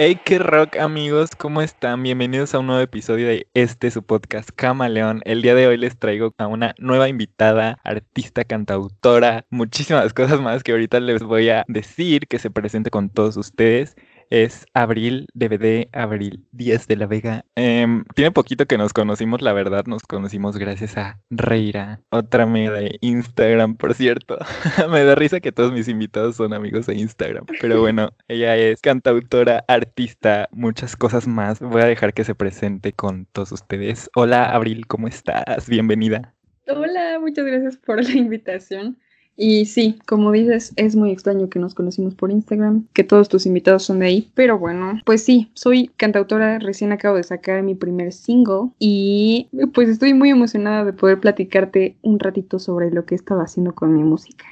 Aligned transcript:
Hey, 0.00 0.20
qué 0.24 0.38
rock 0.38 0.76
amigos, 0.76 1.30
¿cómo 1.36 1.60
están? 1.60 2.04
Bienvenidos 2.04 2.54
a 2.54 2.60
un 2.60 2.68
nuevo 2.68 2.80
episodio 2.80 3.26
de 3.26 3.48
este 3.54 3.90
su 3.90 4.04
podcast 4.04 4.50
Camaleón. 4.54 5.22
El 5.24 5.42
día 5.42 5.56
de 5.56 5.66
hoy 5.66 5.76
les 5.76 5.98
traigo 5.98 6.32
a 6.38 6.46
una 6.46 6.74
nueva 6.78 7.08
invitada, 7.08 7.80
artista, 7.82 8.44
cantautora, 8.44 9.44
muchísimas 9.50 10.14
cosas 10.14 10.40
más 10.40 10.62
que 10.62 10.70
ahorita 10.70 11.00
les 11.00 11.22
voy 11.24 11.48
a 11.48 11.64
decir 11.66 12.28
que 12.28 12.38
se 12.38 12.48
presente 12.50 12.90
con 12.90 13.10
todos 13.10 13.36
ustedes 13.36 13.96
es 14.30 14.66
Abril 14.74 15.26
DVD, 15.34 15.88
Abril 15.92 16.44
10 16.52 16.86
de 16.86 16.96
la 16.96 17.06
Vega. 17.06 17.44
Em, 17.54 18.04
tiene 18.14 18.30
poquito 18.30 18.66
que 18.66 18.78
nos 18.78 18.92
conocimos, 18.92 19.42
la 19.42 19.52
verdad, 19.52 19.84
nos 19.86 20.02
conocimos 20.02 20.56
gracias 20.56 20.96
a 20.96 21.20
Reira, 21.30 22.00
otra 22.10 22.44
amiga 22.44 22.72
de 22.72 22.98
Instagram, 23.00 23.76
por 23.76 23.94
cierto. 23.94 24.38
Me 24.90 25.04
da 25.04 25.14
risa 25.14 25.40
que 25.40 25.52
todos 25.52 25.72
mis 25.72 25.88
invitados 25.88 26.36
son 26.36 26.52
amigos 26.52 26.86
de 26.86 26.94
Instagram. 26.94 27.46
Pero 27.60 27.80
bueno, 27.80 28.10
ella 28.28 28.56
es 28.56 28.80
cantautora, 28.80 29.64
artista, 29.68 30.48
muchas 30.52 30.96
cosas 30.96 31.26
más. 31.26 31.60
Voy 31.60 31.82
a 31.82 31.86
dejar 31.86 32.14
que 32.14 32.24
se 32.24 32.34
presente 32.34 32.92
con 32.92 33.26
todos 33.26 33.52
ustedes. 33.52 34.10
Hola 34.14 34.50
Abril, 34.50 34.86
¿cómo 34.86 35.08
estás? 35.08 35.68
Bienvenida. 35.68 36.34
Hola, 36.66 37.18
muchas 37.18 37.46
gracias 37.46 37.76
por 37.78 38.02
la 38.02 38.10
invitación. 38.10 38.98
Y 39.40 39.66
sí, 39.66 40.00
como 40.04 40.32
dices, 40.32 40.72
es 40.74 40.96
muy 40.96 41.12
extraño 41.12 41.48
que 41.48 41.60
nos 41.60 41.72
conocimos 41.72 42.16
por 42.16 42.32
Instagram, 42.32 42.88
que 42.92 43.04
todos 43.04 43.28
tus 43.28 43.46
invitados 43.46 43.84
son 43.84 44.00
de 44.00 44.06
ahí, 44.06 44.32
pero 44.34 44.58
bueno, 44.58 45.00
pues 45.06 45.22
sí, 45.22 45.48
soy 45.54 45.92
cantautora, 45.96 46.58
recién 46.58 46.90
acabo 46.90 47.16
de 47.16 47.22
sacar 47.22 47.62
mi 47.62 47.76
primer 47.76 48.12
single 48.12 48.70
y 48.80 49.48
pues 49.74 49.88
estoy 49.88 50.12
muy 50.12 50.30
emocionada 50.30 50.84
de 50.84 50.92
poder 50.92 51.20
platicarte 51.20 51.96
un 52.02 52.18
ratito 52.18 52.58
sobre 52.58 52.90
lo 52.90 53.04
que 53.04 53.14
he 53.14 53.16
estado 53.16 53.40
haciendo 53.40 53.76
con 53.76 53.94
mi 53.94 54.02
música. 54.02 54.44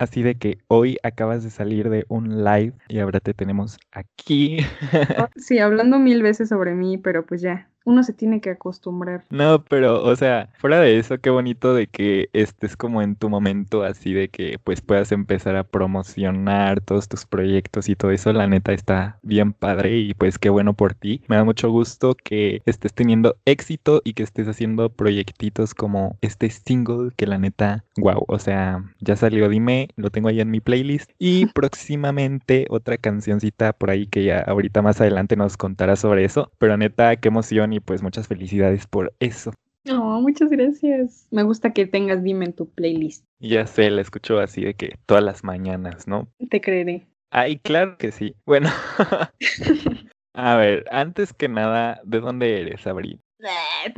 Así 0.00 0.24
de 0.24 0.34
que 0.34 0.58
hoy 0.66 0.98
acabas 1.04 1.44
de 1.44 1.50
salir 1.50 1.88
de 1.88 2.04
un 2.08 2.42
live 2.42 2.72
y 2.88 2.98
ahora 2.98 3.20
te 3.20 3.34
tenemos 3.34 3.78
aquí. 3.92 4.58
sí, 5.36 5.60
hablando 5.60 6.00
mil 6.00 6.24
veces 6.24 6.48
sobre 6.48 6.74
mí, 6.74 6.98
pero 6.98 7.24
pues 7.24 7.40
ya, 7.40 7.70
uno 7.84 8.02
se 8.02 8.12
tiene 8.12 8.40
que 8.40 8.50
acostumbrar. 8.50 9.24
No, 9.30 9.62
pero, 9.64 10.02
o 10.02 10.16
sea, 10.16 10.48
fuera 10.58 10.80
de 10.80 10.98
eso, 10.98 11.18
qué 11.18 11.30
bonito 11.30 11.74
de 11.74 11.86
que 11.86 12.28
estés 12.32 12.76
como 12.76 13.02
en 13.02 13.16
tu 13.16 13.28
momento 13.28 13.82
así 13.82 14.12
de 14.12 14.28
que 14.28 14.58
pues 14.64 14.80
puedas 14.80 15.12
empezar 15.12 15.56
a 15.56 15.64
promocionar 15.64 16.80
todos 16.80 17.08
tus 17.08 17.26
proyectos 17.26 17.88
y 17.88 17.96
todo 17.96 18.10
eso, 18.10 18.32
la 18.32 18.46
neta 18.46 18.72
está 18.72 19.18
bien 19.22 19.52
padre 19.52 19.98
y 19.98 20.14
pues 20.14 20.38
qué 20.38 20.48
bueno 20.48 20.74
por 20.74 20.94
ti. 20.94 21.22
Me 21.28 21.36
da 21.36 21.44
mucho 21.44 21.70
gusto 21.70 22.14
que 22.14 22.62
estés 22.64 22.94
teniendo 22.94 23.36
éxito 23.44 24.00
y 24.04 24.14
que 24.14 24.22
estés 24.22 24.48
haciendo 24.48 24.88
proyectitos 24.88 25.74
como 25.74 26.16
este 26.22 26.48
single 26.50 27.10
que 27.16 27.26
la 27.26 27.38
neta, 27.38 27.84
wow, 27.98 28.24
o 28.28 28.38
sea, 28.38 28.82
ya 29.00 29.16
salió 29.16 29.48
Dime, 29.48 29.88
lo 29.96 30.10
tengo 30.10 30.28
ahí 30.28 30.40
en 30.40 30.50
mi 30.50 30.60
playlist 30.60 31.10
y 31.18 31.46
próximamente 31.54 32.66
otra 32.70 32.96
cancioncita 32.96 33.72
por 33.74 33.90
ahí 33.90 34.06
que 34.06 34.24
ya 34.24 34.40
ahorita 34.40 34.80
más 34.82 35.00
adelante 35.00 35.36
nos 35.36 35.56
contará 35.56 35.96
sobre 35.96 36.24
eso, 36.24 36.50
pero 36.58 36.76
neta, 36.76 37.16
qué 37.16 37.28
emoción 37.28 37.73
y 37.74 37.80
pues 37.80 38.02
muchas 38.02 38.28
felicidades 38.28 38.86
por 38.86 39.12
eso. 39.20 39.52
Oh, 39.90 40.20
muchas 40.20 40.50
gracias. 40.50 41.26
Me 41.30 41.42
gusta 41.42 41.72
que 41.72 41.86
tengas 41.86 42.22
Dime 42.22 42.46
en 42.46 42.52
tu 42.54 42.68
playlist. 42.68 43.24
Ya 43.38 43.66
sé, 43.66 43.90
la 43.90 44.00
escucho 44.00 44.38
así 44.38 44.64
de 44.64 44.74
que 44.74 44.96
todas 45.06 45.22
las 45.22 45.44
mañanas, 45.44 46.08
¿no? 46.08 46.28
Te 46.48 46.60
creeré. 46.60 47.06
Ay, 47.30 47.58
claro 47.58 47.98
que 47.98 48.12
sí. 48.12 48.34
Bueno, 48.46 48.70
a 50.34 50.56
ver, 50.56 50.84
antes 50.90 51.32
que 51.32 51.48
nada, 51.48 52.00
¿de 52.04 52.20
dónde 52.20 52.60
eres, 52.60 52.86
Abril? 52.86 53.20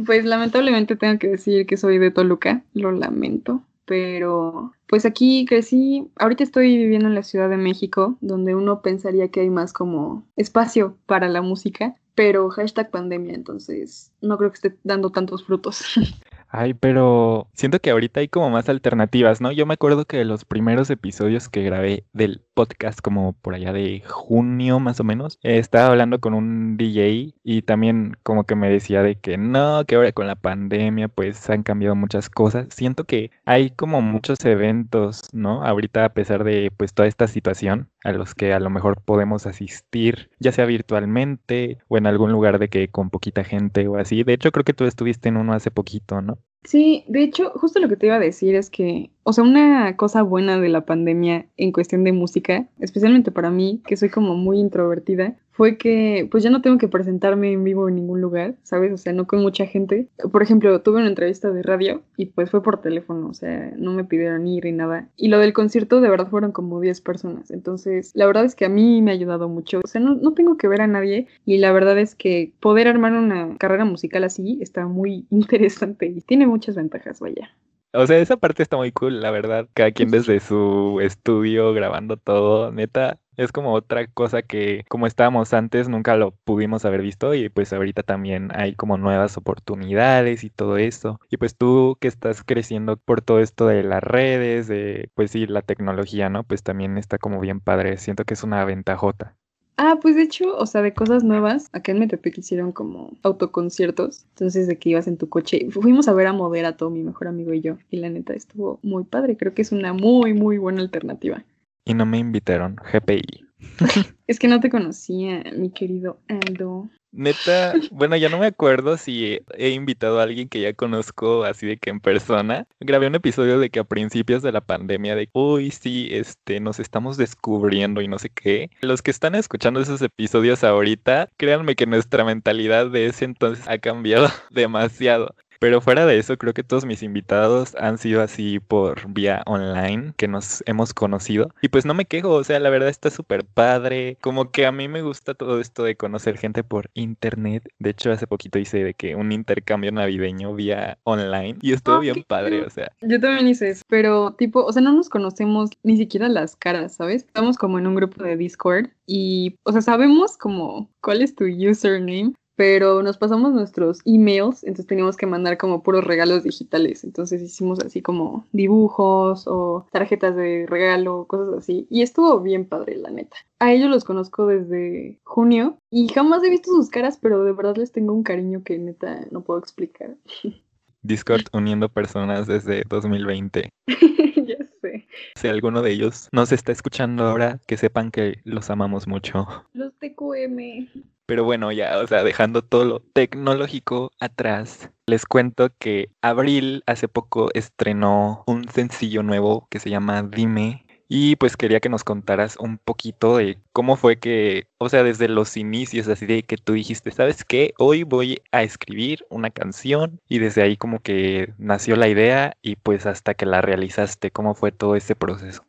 Pues 0.04 0.24
lamentablemente 0.24 0.96
tengo 0.96 1.18
que 1.18 1.28
decir 1.28 1.66
que 1.66 1.76
soy 1.76 1.98
de 1.98 2.10
Toluca, 2.10 2.64
lo 2.74 2.90
lamento, 2.90 3.62
pero 3.84 4.72
pues 4.88 5.04
aquí 5.06 5.46
crecí, 5.46 6.08
ahorita 6.16 6.42
estoy 6.42 6.76
viviendo 6.76 7.08
en 7.08 7.14
la 7.14 7.22
Ciudad 7.22 7.48
de 7.48 7.56
México, 7.56 8.16
donde 8.20 8.54
uno 8.54 8.82
pensaría 8.82 9.28
que 9.28 9.40
hay 9.40 9.50
más 9.50 9.72
como 9.72 10.24
espacio 10.36 10.96
para 11.06 11.28
la 11.28 11.42
música, 11.42 11.94
pero 12.16 12.50
hashtag 12.50 12.90
pandemia, 12.90 13.34
entonces 13.34 14.10
no 14.20 14.36
creo 14.38 14.50
que 14.50 14.56
esté 14.56 14.76
dando 14.82 15.10
tantos 15.10 15.44
frutos. 15.44 15.84
Ay, 16.48 16.74
pero 16.74 17.48
siento 17.54 17.80
que 17.80 17.90
ahorita 17.90 18.20
hay 18.20 18.28
como 18.28 18.50
más 18.50 18.68
alternativas, 18.68 19.40
¿no? 19.40 19.52
Yo 19.52 19.66
me 19.66 19.74
acuerdo 19.74 20.04
que 20.06 20.24
los 20.24 20.44
primeros 20.44 20.88
episodios 20.90 21.48
que 21.48 21.62
grabé 21.62 22.06
del 22.12 22.42
podcast, 22.54 23.00
como 23.00 23.34
por 23.34 23.54
allá 23.54 23.72
de 23.72 24.02
junio 24.06 24.80
más 24.80 24.98
o 25.00 25.04
menos, 25.04 25.38
estaba 25.42 25.88
hablando 25.88 26.20
con 26.20 26.32
un 26.34 26.76
DJ 26.78 27.34
y 27.44 27.62
también 27.62 28.16
como 28.22 28.44
que 28.44 28.54
me 28.54 28.70
decía 28.70 29.02
de 29.02 29.16
que 29.20 29.36
no, 29.36 29.84
que 29.86 29.96
ahora 29.96 30.12
con 30.12 30.26
la 30.26 30.36
pandemia 30.36 31.08
pues 31.08 31.50
han 31.50 31.62
cambiado 31.62 31.94
muchas 31.96 32.30
cosas. 32.30 32.68
Siento 32.70 33.04
que 33.04 33.30
hay 33.44 33.70
como 33.70 34.00
muchos 34.00 34.42
eventos, 34.44 35.28
¿no? 35.32 35.62
Ahorita 35.64 36.04
a 36.06 36.14
pesar 36.14 36.44
de 36.44 36.72
pues 36.76 36.94
toda 36.94 37.08
esta 37.08 37.28
situación 37.28 37.90
a 38.04 38.12
los 38.12 38.34
que 38.34 38.54
a 38.54 38.60
lo 38.60 38.70
mejor 38.70 39.02
podemos 39.02 39.46
asistir, 39.46 40.30
ya 40.38 40.52
sea 40.52 40.64
virtualmente 40.64 41.78
o 41.88 41.98
en 41.98 42.06
algún 42.06 42.32
lugar 42.32 42.58
de 42.58 42.68
que 42.68 42.88
con 42.88 43.10
poquita 43.10 43.44
gente 43.44 43.88
o 43.88 43.96
así. 43.98 44.22
De 44.24 44.32
hecho, 44.34 44.52
creo 44.52 44.64
que 44.64 44.74
tú 44.74 44.84
estuviste 44.84 45.28
en 45.28 45.36
uno 45.36 45.52
hace 45.52 45.70
poquito, 45.70 46.22
¿no? 46.22 46.38
Sí, 46.66 47.04
de 47.06 47.22
hecho, 47.22 47.50
justo 47.54 47.78
lo 47.78 47.88
que 47.88 47.96
te 47.96 48.06
iba 48.06 48.16
a 48.16 48.18
decir 48.18 48.56
es 48.56 48.70
que, 48.70 49.10
o 49.28 49.32
sea, 49.32 49.42
una 49.42 49.96
cosa 49.96 50.22
buena 50.22 50.60
de 50.60 50.68
la 50.68 50.82
pandemia 50.82 51.46
en 51.56 51.72
cuestión 51.72 52.04
de 52.04 52.12
música, 52.12 52.68
especialmente 52.78 53.32
para 53.32 53.50
mí, 53.50 53.82
que 53.84 53.96
soy 53.96 54.08
como 54.08 54.36
muy 54.36 54.60
introvertida, 54.60 55.34
fue 55.50 55.78
que 55.78 56.28
pues 56.30 56.44
ya 56.44 56.50
no 56.50 56.62
tengo 56.62 56.78
que 56.78 56.86
presentarme 56.86 57.50
en 57.50 57.64
vivo 57.64 57.88
en 57.88 57.96
ningún 57.96 58.20
lugar, 58.20 58.54
¿sabes? 58.62 58.92
O 58.92 58.96
sea, 58.96 59.12
no 59.12 59.26
con 59.26 59.40
mucha 59.40 59.66
gente. 59.66 60.08
Por 60.30 60.44
ejemplo, 60.44 60.80
tuve 60.80 60.98
una 61.00 61.08
entrevista 61.08 61.50
de 61.50 61.64
radio 61.64 62.02
y 62.16 62.26
pues 62.26 62.50
fue 62.50 62.62
por 62.62 62.80
teléfono, 62.80 63.28
o 63.28 63.34
sea, 63.34 63.72
no 63.76 63.94
me 63.94 64.04
pidieron 64.04 64.46
ir 64.46 64.64
ni 64.64 64.70
nada. 64.70 65.08
Y 65.16 65.26
lo 65.26 65.40
del 65.40 65.52
concierto 65.52 66.00
de 66.00 66.08
verdad 66.08 66.28
fueron 66.28 66.52
como 66.52 66.80
10 66.80 67.00
personas. 67.00 67.50
Entonces, 67.50 68.12
la 68.14 68.26
verdad 68.26 68.44
es 68.44 68.54
que 68.54 68.66
a 68.66 68.68
mí 68.68 69.02
me 69.02 69.10
ha 69.10 69.14
ayudado 69.14 69.48
mucho. 69.48 69.80
O 69.82 69.88
sea, 69.88 70.00
no, 70.00 70.14
no 70.14 70.34
tengo 70.34 70.56
que 70.56 70.68
ver 70.68 70.82
a 70.82 70.86
nadie 70.86 71.26
y 71.44 71.58
la 71.58 71.72
verdad 71.72 71.98
es 71.98 72.14
que 72.14 72.52
poder 72.60 72.86
armar 72.86 73.12
una 73.14 73.56
carrera 73.56 73.84
musical 73.84 74.22
así 74.22 74.58
está 74.62 74.86
muy 74.86 75.26
interesante 75.30 76.06
y 76.06 76.20
tiene 76.20 76.46
muchas 76.46 76.76
ventajas, 76.76 77.18
vaya. 77.18 77.50
O 77.96 78.06
sea, 78.06 78.18
esa 78.18 78.36
parte 78.36 78.62
está 78.62 78.76
muy 78.76 78.92
cool, 78.92 79.20
la 79.20 79.30
verdad. 79.30 79.68
Cada 79.74 79.90
quien 79.92 80.10
desde 80.10 80.40
su 80.40 81.00
estudio 81.00 81.72
grabando 81.72 82.16
todo, 82.16 82.70
neta. 82.72 83.18
Es 83.36 83.52
como 83.52 83.72
otra 83.74 84.06
cosa 84.06 84.42
que 84.42 84.84
como 84.88 85.06
estábamos 85.06 85.52
antes 85.52 85.88
nunca 85.88 86.16
lo 86.16 86.32
pudimos 86.32 86.84
haber 86.86 87.02
visto 87.02 87.34
y 87.34 87.50
pues 87.50 87.72
ahorita 87.72 88.02
también 88.02 88.50
hay 88.54 88.74
como 88.74 88.96
nuevas 88.96 89.36
oportunidades 89.36 90.42
y 90.44 90.50
todo 90.50 90.78
eso. 90.78 91.20
Y 91.30 91.36
pues 91.36 91.56
tú 91.56 91.98
que 92.00 92.08
estás 92.08 92.42
creciendo 92.42 92.96
por 92.96 93.20
todo 93.22 93.40
esto 93.40 93.66
de 93.66 93.82
las 93.82 94.02
redes, 94.02 94.68
de 94.68 95.10
pues 95.14 95.30
sí, 95.32 95.46
la 95.46 95.62
tecnología, 95.62 96.30
¿no? 96.30 96.44
Pues 96.44 96.62
también 96.62 96.96
está 96.98 97.18
como 97.18 97.40
bien 97.40 97.60
padre. 97.60 97.98
Siento 97.98 98.24
que 98.24 98.34
es 98.34 98.42
una 98.42 98.64
ventajota. 98.64 99.36
Ah, 99.78 99.98
pues 100.00 100.16
de 100.16 100.22
hecho, 100.22 100.56
o 100.56 100.64
sea, 100.64 100.80
de 100.80 100.94
cosas 100.94 101.22
nuevas, 101.22 101.68
acá 101.72 101.92
en 101.92 101.98
Metepec 101.98 102.38
hicieron 102.38 102.72
como 102.72 103.12
autoconciertos, 103.22 104.24
entonces 104.30 104.66
de 104.66 104.78
que 104.78 104.90
ibas 104.90 105.06
en 105.06 105.18
tu 105.18 105.28
coche, 105.28 105.68
fuimos 105.70 106.08
a 106.08 106.14
ver 106.14 106.28
a 106.28 106.32
Moderato, 106.32 106.88
mi 106.88 107.02
mejor 107.02 107.28
amigo 107.28 107.52
y 107.52 107.60
yo, 107.60 107.76
y 107.90 107.98
la 107.98 108.08
neta 108.08 108.32
estuvo 108.32 108.80
muy 108.82 109.04
padre, 109.04 109.36
creo 109.36 109.52
que 109.52 109.62
es 109.62 109.72
una 109.72 109.92
muy, 109.92 110.32
muy 110.32 110.56
buena 110.56 110.80
alternativa. 110.80 111.44
Y 111.84 111.92
no 111.92 112.06
me 112.06 112.18
invitaron, 112.18 112.76
GPI. 112.76 113.44
es 114.26 114.38
que 114.38 114.48
no 114.48 114.60
te 114.60 114.70
conocía, 114.70 115.44
mi 115.56 115.70
querido 115.70 116.18
Aldo. 116.28 116.88
Neta, 117.16 117.72
bueno, 117.90 118.14
ya 118.16 118.28
no 118.28 118.38
me 118.38 118.46
acuerdo 118.46 118.98
si 118.98 119.40
he 119.54 119.70
invitado 119.70 120.20
a 120.20 120.24
alguien 120.24 120.50
que 120.50 120.60
ya 120.60 120.74
conozco 120.74 121.44
así 121.44 121.66
de 121.66 121.78
que 121.78 121.88
en 121.88 122.00
persona. 122.00 122.66
Grabé 122.78 123.06
un 123.06 123.14
episodio 123.14 123.58
de 123.58 123.70
que 123.70 123.80
a 123.80 123.84
principios 123.84 124.42
de 124.42 124.52
la 124.52 124.60
pandemia 124.60 125.16
de, 125.16 125.30
uy, 125.32 125.70
sí, 125.70 126.08
este, 126.10 126.60
nos 126.60 126.78
estamos 126.78 127.16
descubriendo 127.16 128.02
y 128.02 128.08
no 128.08 128.18
sé 128.18 128.28
qué. 128.28 128.70
Los 128.82 129.00
que 129.00 129.10
están 129.10 129.34
escuchando 129.34 129.80
esos 129.80 130.02
episodios 130.02 130.62
ahorita, 130.62 131.30
créanme 131.38 131.74
que 131.74 131.86
nuestra 131.86 132.22
mentalidad 132.22 132.90
de 132.90 133.06
ese 133.06 133.24
entonces 133.24 133.66
ha 133.66 133.78
cambiado 133.78 134.28
demasiado. 134.50 135.34
Pero 135.60 135.80
fuera 135.80 136.06
de 136.06 136.18
eso, 136.18 136.36
creo 136.36 136.54
que 136.54 136.62
todos 136.62 136.84
mis 136.84 137.02
invitados 137.02 137.74
han 137.76 137.98
sido 137.98 138.22
así 138.22 138.60
por 138.60 139.08
vía 139.12 139.42
online, 139.46 140.12
que 140.16 140.28
nos 140.28 140.62
hemos 140.66 140.94
conocido. 140.94 141.50
Y 141.62 141.68
pues 141.68 141.84
no 141.84 141.94
me 141.94 142.04
quejo, 142.04 142.30
o 142.30 142.44
sea, 142.44 142.60
la 142.60 142.70
verdad 142.70 142.88
está 142.88 143.10
súper 143.10 143.44
padre. 143.44 144.18
Como 144.20 144.50
que 144.50 144.66
a 144.66 144.72
mí 144.72 144.88
me 144.88 145.02
gusta 145.02 145.34
todo 145.34 145.60
esto 145.60 145.84
de 145.84 145.96
conocer 145.96 146.38
gente 146.38 146.64
por 146.64 146.90
internet. 146.94 147.68
De 147.78 147.90
hecho, 147.90 148.12
hace 148.12 148.26
poquito 148.26 148.58
hice 148.58 148.82
de 148.82 148.94
que 148.94 149.14
un 149.14 149.32
intercambio 149.32 149.92
navideño 149.92 150.54
vía 150.54 150.98
online 151.04 151.56
y 151.60 151.72
estuvo 151.72 152.00
bien 152.00 152.24
padre, 152.26 152.62
o 152.62 152.70
sea. 152.70 152.90
Yo 153.00 153.20
también 153.20 153.48
hice 153.48 153.70
eso, 153.70 153.82
pero 153.88 154.34
tipo, 154.34 154.64
o 154.64 154.72
sea, 154.72 154.82
no 154.82 154.92
nos 154.92 155.08
conocemos 155.08 155.70
ni 155.82 155.96
siquiera 155.96 156.28
las 156.28 156.56
caras, 156.56 156.96
¿sabes? 156.96 157.24
Estamos 157.24 157.56
como 157.56 157.78
en 157.78 157.86
un 157.86 157.94
grupo 157.94 158.22
de 158.22 158.36
Discord 158.36 158.88
y, 159.06 159.56
o 159.62 159.72
sea, 159.72 159.82
sabemos 159.82 160.36
como 160.36 160.90
cuál 161.00 161.22
es 161.22 161.34
tu 161.34 161.44
username, 161.44 162.34
pero 162.56 163.02
nos 163.02 163.18
pasamos 163.18 163.52
nuestros 163.52 164.00
emails, 164.04 164.64
entonces 164.64 164.86
teníamos 164.86 165.16
que 165.16 165.26
mandar 165.26 165.58
como 165.58 165.82
puros 165.82 166.04
regalos 166.04 166.42
digitales. 166.42 167.04
Entonces 167.04 167.42
hicimos 167.42 167.80
así 167.80 168.00
como 168.02 168.46
dibujos 168.52 169.46
o 169.46 169.86
tarjetas 169.92 170.34
de 170.34 170.66
regalo, 170.66 171.26
cosas 171.26 171.54
así. 171.54 171.86
Y 171.90 172.02
estuvo 172.02 172.40
bien 172.40 172.66
padre, 172.66 172.96
la 172.96 173.10
neta. 173.10 173.36
A 173.58 173.72
ellos 173.72 173.90
los 173.90 174.04
conozco 174.04 174.46
desde 174.46 175.20
junio 175.24 175.78
y 175.90 176.08
jamás 176.08 176.42
he 176.42 176.50
visto 176.50 176.70
sus 176.70 176.88
caras, 176.88 177.18
pero 177.20 177.44
de 177.44 177.52
verdad 177.52 177.76
les 177.76 177.92
tengo 177.92 178.12
un 178.12 178.22
cariño 178.22 178.62
que 178.64 178.78
neta 178.78 179.26
no 179.30 179.42
puedo 179.42 179.60
explicar. 179.60 180.16
Discord 181.02 181.46
uniendo 181.52 181.88
personas 181.88 182.46
desde 182.46 182.82
2020. 182.88 183.68
ya 183.86 184.56
sé. 184.80 185.06
Si 185.36 185.46
alguno 185.46 185.82
de 185.82 185.92
ellos 185.92 186.28
nos 186.32 186.50
está 186.50 186.72
escuchando 186.72 187.24
ahora, 187.24 187.60
que 187.66 187.76
sepan 187.76 188.10
que 188.10 188.40
los 188.44 188.70
amamos 188.70 189.06
mucho. 189.06 189.46
Los 189.72 189.92
TQM. 189.98 190.88
Pero 191.26 191.42
bueno, 191.42 191.72
ya, 191.72 191.98
o 191.98 192.06
sea, 192.06 192.22
dejando 192.22 192.62
todo 192.62 192.84
lo 192.84 193.00
tecnológico 193.00 194.12
atrás, 194.20 194.90
les 195.06 195.26
cuento 195.26 195.70
que 195.78 196.10
Abril 196.22 196.84
hace 196.86 197.08
poco 197.08 197.48
estrenó 197.52 198.44
un 198.46 198.68
sencillo 198.68 199.24
nuevo 199.24 199.66
que 199.68 199.80
se 199.80 199.90
llama 199.90 200.22
Dime. 200.22 200.84
Y 201.08 201.36
pues 201.36 201.56
quería 201.56 201.78
que 201.80 201.88
nos 201.88 202.02
contaras 202.02 202.56
un 202.58 202.78
poquito 202.78 203.36
de 203.36 203.58
cómo 203.72 203.96
fue 203.96 204.18
que, 204.18 204.66
o 204.78 204.88
sea, 204.88 205.04
desde 205.04 205.28
los 205.28 205.56
inicios, 205.56 206.08
así 206.08 206.26
de 206.26 206.42
que 206.42 206.56
tú 206.56 206.72
dijiste, 206.72 207.12
¿sabes 207.12 207.44
qué? 207.44 207.74
Hoy 207.78 208.02
voy 208.02 208.42
a 208.50 208.64
escribir 208.64 209.24
una 209.30 209.50
canción 209.50 210.20
y 210.28 210.40
desde 210.40 210.62
ahí 210.62 210.76
como 210.76 211.00
que 211.00 211.54
nació 211.58 211.94
la 211.94 212.08
idea 212.08 212.56
y 212.60 212.76
pues 212.76 213.06
hasta 213.06 213.34
que 213.34 213.46
la 213.46 213.60
realizaste, 213.62 214.32
¿cómo 214.32 214.54
fue 214.54 214.72
todo 214.72 214.96
ese 214.96 215.14
proceso? 215.14 215.62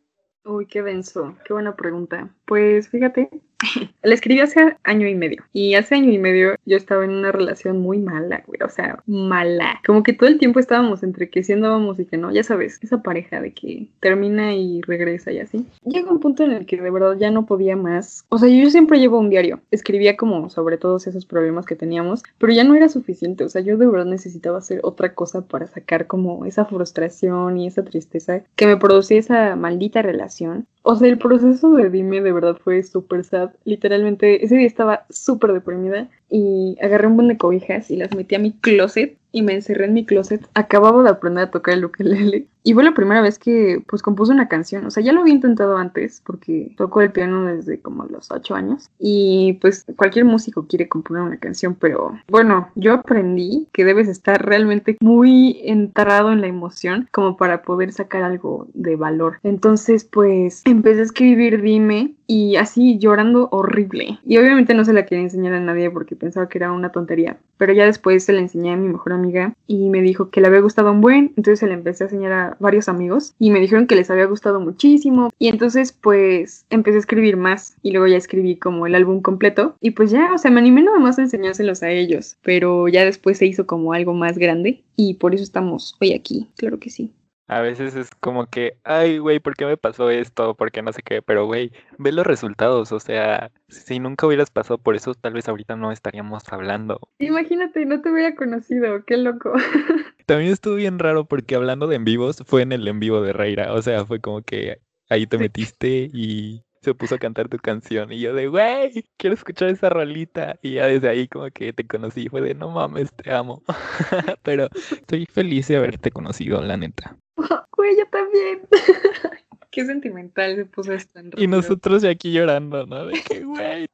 Uy, 0.48 0.64
qué 0.64 0.82
denso, 0.82 1.36
qué 1.44 1.52
buena 1.52 1.76
pregunta. 1.76 2.30
Pues 2.46 2.88
fíjate, 2.88 3.28
la 4.02 4.14
escribí 4.14 4.40
hace 4.40 4.76
año 4.84 5.06
y 5.06 5.14
medio. 5.14 5.42
Y 5.52 5.74
hace 5.74 5.96
año 5.96 6.10
y 6.10 6.18
medio 6.18 6.54
yo 6.64 6.76
estaba 6.76 7.04
en 7.04 7.10
una 7.10 7.32
relación 7.32 7.78
muy 7.78 7.98
mala, 7.98 8.42
güey. 8.46 8.60
O 8.64 8.68
sea, 8.68 9.02
mala. 9.06 9.80
Como 9.84 10.02
que 10.02 10.12
todo 10.12 10.28
el 10.28 10.38
tiempo 10.38 10.60
estábamos 10.60 11.02
entre 11.02 11.28
que 11.28 11.42
sí 11.42 11.52
andábamos 11.52 11.98
y 11.98 12.06
que 12.06 12.16
no. 12.16 12.30
Ya 12.32 12.42
sabes, 12.42 12.78
esa 12.82 13.02
pareja 13.02 13.40
de 13.40 13.52
que 13.52 13.88
termina 14.00 14.54
y 14.54 14.80
regresa 14.82 15.32
y 15.32 15.40
así. 15.40 15.66
Llega 15.84 16.10
un 16.10 16.20
punto 16.20 16.44
en 16.44 16.52
el 16.52 16.66
que 16.66 16.80
de 16.80 16.90
verdad 16.90 17.16
ya 17.18 17.30
no 17.30 17.46
podía 17.46 17.76
más. 17.76 18.24
O 18.28 18.38
sea, 18.38 18.48
yo 18.48 18.70
siempre 18.70 18.98
llevo 18.98 19.18
un 19.18 19.30
diario. 19.30 19.60
Escribía 19.70 20.16
como 20.16 20.48
sobre 20.50 20.78
todos 20.78 21.06
esos 21.06 21.26
problemas 21.26 21.66
que 21.66 21.76
teníamos, 21.76 22.22
pero 22.38 22.52
ya 22.52 22.64
no 22.64 22.74
era 22.74 22.88
suficiente. 22.88 23.44
O 23.44 23.48
sea, 23.48 23.60
yo 23.60 23.76
de 23.76 23.86
verdad 23.86 24.06
necesitaba 24.06 24.58
hacer 24.58 24.80
otra 24.82 25.14
cosa 25.14 25.42
para 25.42 25.66
sacar 25.66 26.06
como 26.06 26.46
esa 26.46 26.64
frustración 26.64 27.58
y 27.58 27.66
esa 27.66 27.84
tristeza 27.84 28.42
que 28.56 28.66
me 28.66 28.76
producía 28.76 29.18
esa 29.18 29.56
maldita 29.56 30.02
relación. 30.02 30.37
O 30.82 30.96
sea, 30.96 31.08
el 31.08 31.18
proceso 31.18 31.72
de 31.74 31.90
Dime 31.90 32.20
de 32.20 32.32
verdad 32.32 32.56
fue 32.62 32.82
súper 32.82 33.24
sad. 33.24 33.50
Literalmente, 33.64 34.44
ese 34.44 34.56
día 34.56 34.66
estaba 34.66 35.06
súper 35.10 35.52
deprimida 35.52 36.08
y 36.30 36.76
agarré 36.80 37.06
un 37.06 37.16
buen 37.16 37.28
de 37.28 37.36
cobijas 37.36 37.90
y 37.90 37.96
las 37.96 38.14
metí 38.14 38.34
a 38.34 38.38
mi 38.38 38.52
closet 38.52 39.16
y 39.32 39.42
me 39.42 39.54
encerré 39.54 39.86
en 39.86 39.94
mi 39.94 40.04
closet. 40.04 40.48
Acababa 40.54 41.02
de 41.02 41.10
aprender 41.10 41.44
a 41.44 41.50
tocar 41.50 41.74
el 41.74 41.84
ukelele 41.84 42.46
y 42.68 42.74
fue 42.74 42.84
la 42.84 42.92
primera 42.92 43.22
vez 43.22 43.38
que 43.38 43.82
pues 43.86 44.02
compuse 44.02 44.32
una 44.32 44.48
canción. 44.48 44.84
O 44.84 44.90
sea, 44.90 45.02
ya 45.02 45.12
lo 45.12 45.20
había 45.20 45.32
intentado 45.32 45.76
antes 45.76 46.22
porque 46.24 46.74
toco 46.76 47.00
el 47.00 47.12
piano 47.12 47.46
desde 47.46 47.80
como 47.80 48.04
los 48.04 48.30
ocho 48.30 48.54
años 48.54 48.90
y 48.98 49.54
pues 49.60 49.86
cualquier 49.96 50.24
músico 50.24 50.66
quiere 50.66 50.88
componer 50.88 51.22
una 51.22 51.38
canción, 51.38 51.74
pero 51.74 52.18
bueno, 52.28 52.68
yo 52.74 52.92
aprendí 52.92 53.68
que 53.72 53.84
debes 53.84 54.08
estar 54.08 54.44
realmente 54.44 54.96
muy 55.00 55.60
entrado 55.64 56.32
en 56.32 56.40
la 56.40 56.46
emoción 56.46 57.08
como 57.10 57.36
para 57.36 57.62
poder 57.62 57.92
sacar 57.92 58.22
algo 58.22 58.68
de 58.74 58.96
valor. 58.96 59.38
Entonces 59.42 60.04
pues 60.04 60.62
empecé 60.66 61.00
a 61.00 61.04
escribir 61.04 61.62
Dime 61.62 62.14
y 62.26 62.56
así 62.56 62.98
llorando 62.98 63.48
horrible. 63.50 64.18
Y 64.26 64.36
obviamente 64.36 64.74
no 64.74 64.84
se 64.84 64.92
la 64.92 65.06
quería 65.06 65.24
enseñar 65.24 65.54
a 65.54 65.60
nadie 65.60 65.90
porque 65.90 66.14
pensaba 66.14 66.48
que 66.48 66.58
era 66.58 66.70
una 66.70 66.92
tontería. 66.92 67.38
Pero 67.56 67.72
ya 67.72 67.86
después 67.86 68.24
se 68.24 68.34
la 68.34 68.40
enseñé 68.40 68.74
a 68.74 68.76
mi 68.76 68.88
mejor 68.88 69.14
amiga 69.18 69.54
y 69.66 69.88
me 69.88 70.02
dijo 70.02 70.30
que 70.30 70.40
le 70.40 70.46
había 70.46 70.60
gustado 70.60 70.90
un 70.90 71.00
buen. 71.00 71.32
Entonces 71.36 71.60
se 71.60 71.66
la 71.66 71.74
empecé 71.74 72.04
a 72.04 72.06
enseñar 72.06 72.32
a 72.32 72.56
varios 72.60 72.88
amigos 72.88 73.34
y 73.38 73.50
me 73.50 73.60
dijeron 73.60 73.86
que 73.86 73.96
les 73.96 74.10
había 74.10 74.26
gustado 74.26 74.60
muchísimo. 74.60 75.30
Y 75.38 75.48
entonces 75.48 75.92
pues 75.92 76.64
empecé 76.70 76.96
a 76.96 77.00
escribir 77.00 77.36
más 77.36 77.76
y 77.82 77.92
luego 77.92 78.06
ya 78.06 78.16
escribí 78.16 78.56
como 78.56 78.86
el 78.86 78.94
álbum 78.94 79.20
completo. 79.20 79.76
Y 79.80 79.92
pues 79.92 80.10
ya, 80.10 80.32
o 80.32 80.38
sea, 80.38 80.50
me 80.50 80.60
animé 80.60 80.82
nada 80.82 80.98
más 80.98 81.18
a 81.18 81.22
enseñárselos 81.22 81.82
a 81.82 81.90
ellos. 81.90 82.36
Pero 82.42 82.88
ya 82.88 83.04
después 83.04 83.38
se 83.38 83.46
hizo 83.46 83.66
como 83.66 83.92
algo 83.92 84.14
más 84.14 84.38
grande 84.38 84.82
y 84.96 85.14
por 85.14 85.34
eso 85.34 85.44
estamos 85.44 85.96
hoy 86.00 86.12
aquí. 86.12 86.48
Claro 86.56 86.78
que 86.78 86.90
sí. 86.90 87.12
A 87.48 87.62
veces 87.62 87.96
es 87.96 88.10
como 88.20 88.46
que, 88.46 88.76
ay, 88.84 89.18
güey, 89.18 89.40
¿por 89.40 89.56
qué 89.56 89.64
me 89.64 89.78
pasó 89.78 90.10
esto? 90.10 90.54
¿Por 90.54 90.70
qué 90.70 90.82
no 90.82 90.92
sé 90.92 91.02
qué? 91.02 91.22
Pero, 91.22 91.46
güey, 91.46 91.72
ve 91.96 92.12
los 92.12 92.26
resultados. 92.26 92.92
O 92.92 93.00
sea, 93.00 93.50
si 93.68 93.98
nunca 93.98 94.26
hubieras 94.26 94.50
pasado 94.50 94.76
por 94.76 94.94
eso, 94.94 95.14
tal 95.14 95.32
vez 95.32 95.48
ahorita 95.48 95.74
no 95.74 95.90
estaríamos 95.90 96.42
hablando. 96.52 97.00
Imagínate, 97.18 97.86
no 97.86 98.02
te 98.02 98.10
hubiera 98.10 98.34
conocido. 98.34 99.02
Qué 99.06 99.16
loco. 99.16 99.54
También 100.26 100.52
estuvo 100.52 100.74
bien 100.74 100.98
raro 100.98 101.24
porque 101.24 101.54
hablando 101.54 101.86
de 101.86 101.96
en 101.96 102.04
vivos, 102.04 102.42
fue 102.46 102.60
en 102.60 102.72
el 102.72 102.86
en 102.86 103.00
vivo 103.00 103.22
de 103.22 103.32
Reira. 103.32 103.72
O 103.72 103.80
sea, 103.80 104.04
fue 104.04 104.20
como 104.20 104.42
que 104.42 104.82
ahí 105.08 105.26
te 105.26 105.38
metiste 105.38 106.10
y 106.12 106.62
se 106.82 106.94
puso 106.94 107.14
a 107.14 107.18
cantar 107.18 107.48
tu 107.48 107.56
canción. 107.56 108.12
Y 108.12 108.20
yo 108.20 108.34
de, 108.34 108.48
güey, 108.48 109.06
quiero 109.16 109.32
escuchar 109.32 109.70
esa 109.70 109.88
rolita. 109.88 110.58
Y 110.60 110.74
ya 110.74 110.86
desde 110.86 111.08
ahí 111.08 111.26
como 111.28 111.50
que 111.50 111.72
te 111.72 111.86
conocí. 111.86 112.28
Fue 112.28 112.42
de, 112.42 112.54
no 112.54 112.68
mames, 112.68 113.10
te 113.14 113.32
amo. 113.32 113.62
Pero 114.42 114.68
estoy 114.74 115.24
feliz 115.24 115.68
de 115.68 115.76
haberte 115.78 116.10
conocido, 116.10 116.60
la 116.60 116.76
neta. 116.76 117.16
Güey, 117.76 117.96
yo 117.96 118.06
también. 118.10 118.62
Qué 119.70 119.84
sentimental 119.84 120.56
se 120.56 120.64
puso 120.64 120.92
esto 120.92 121.18
en 121.18 121.30
Y 121.36 121.46
nosotros 121.46 122.02
ya 122.02 122.10
aquí 122.10 122.32
llorando, 122.32 122.86
¿no? 122.86 123.06
De 123.06 123.22
que, 123.22 123.44
güey. 123.44 123.88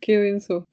Qué 0.00 0.18
denso. 0.18 0.66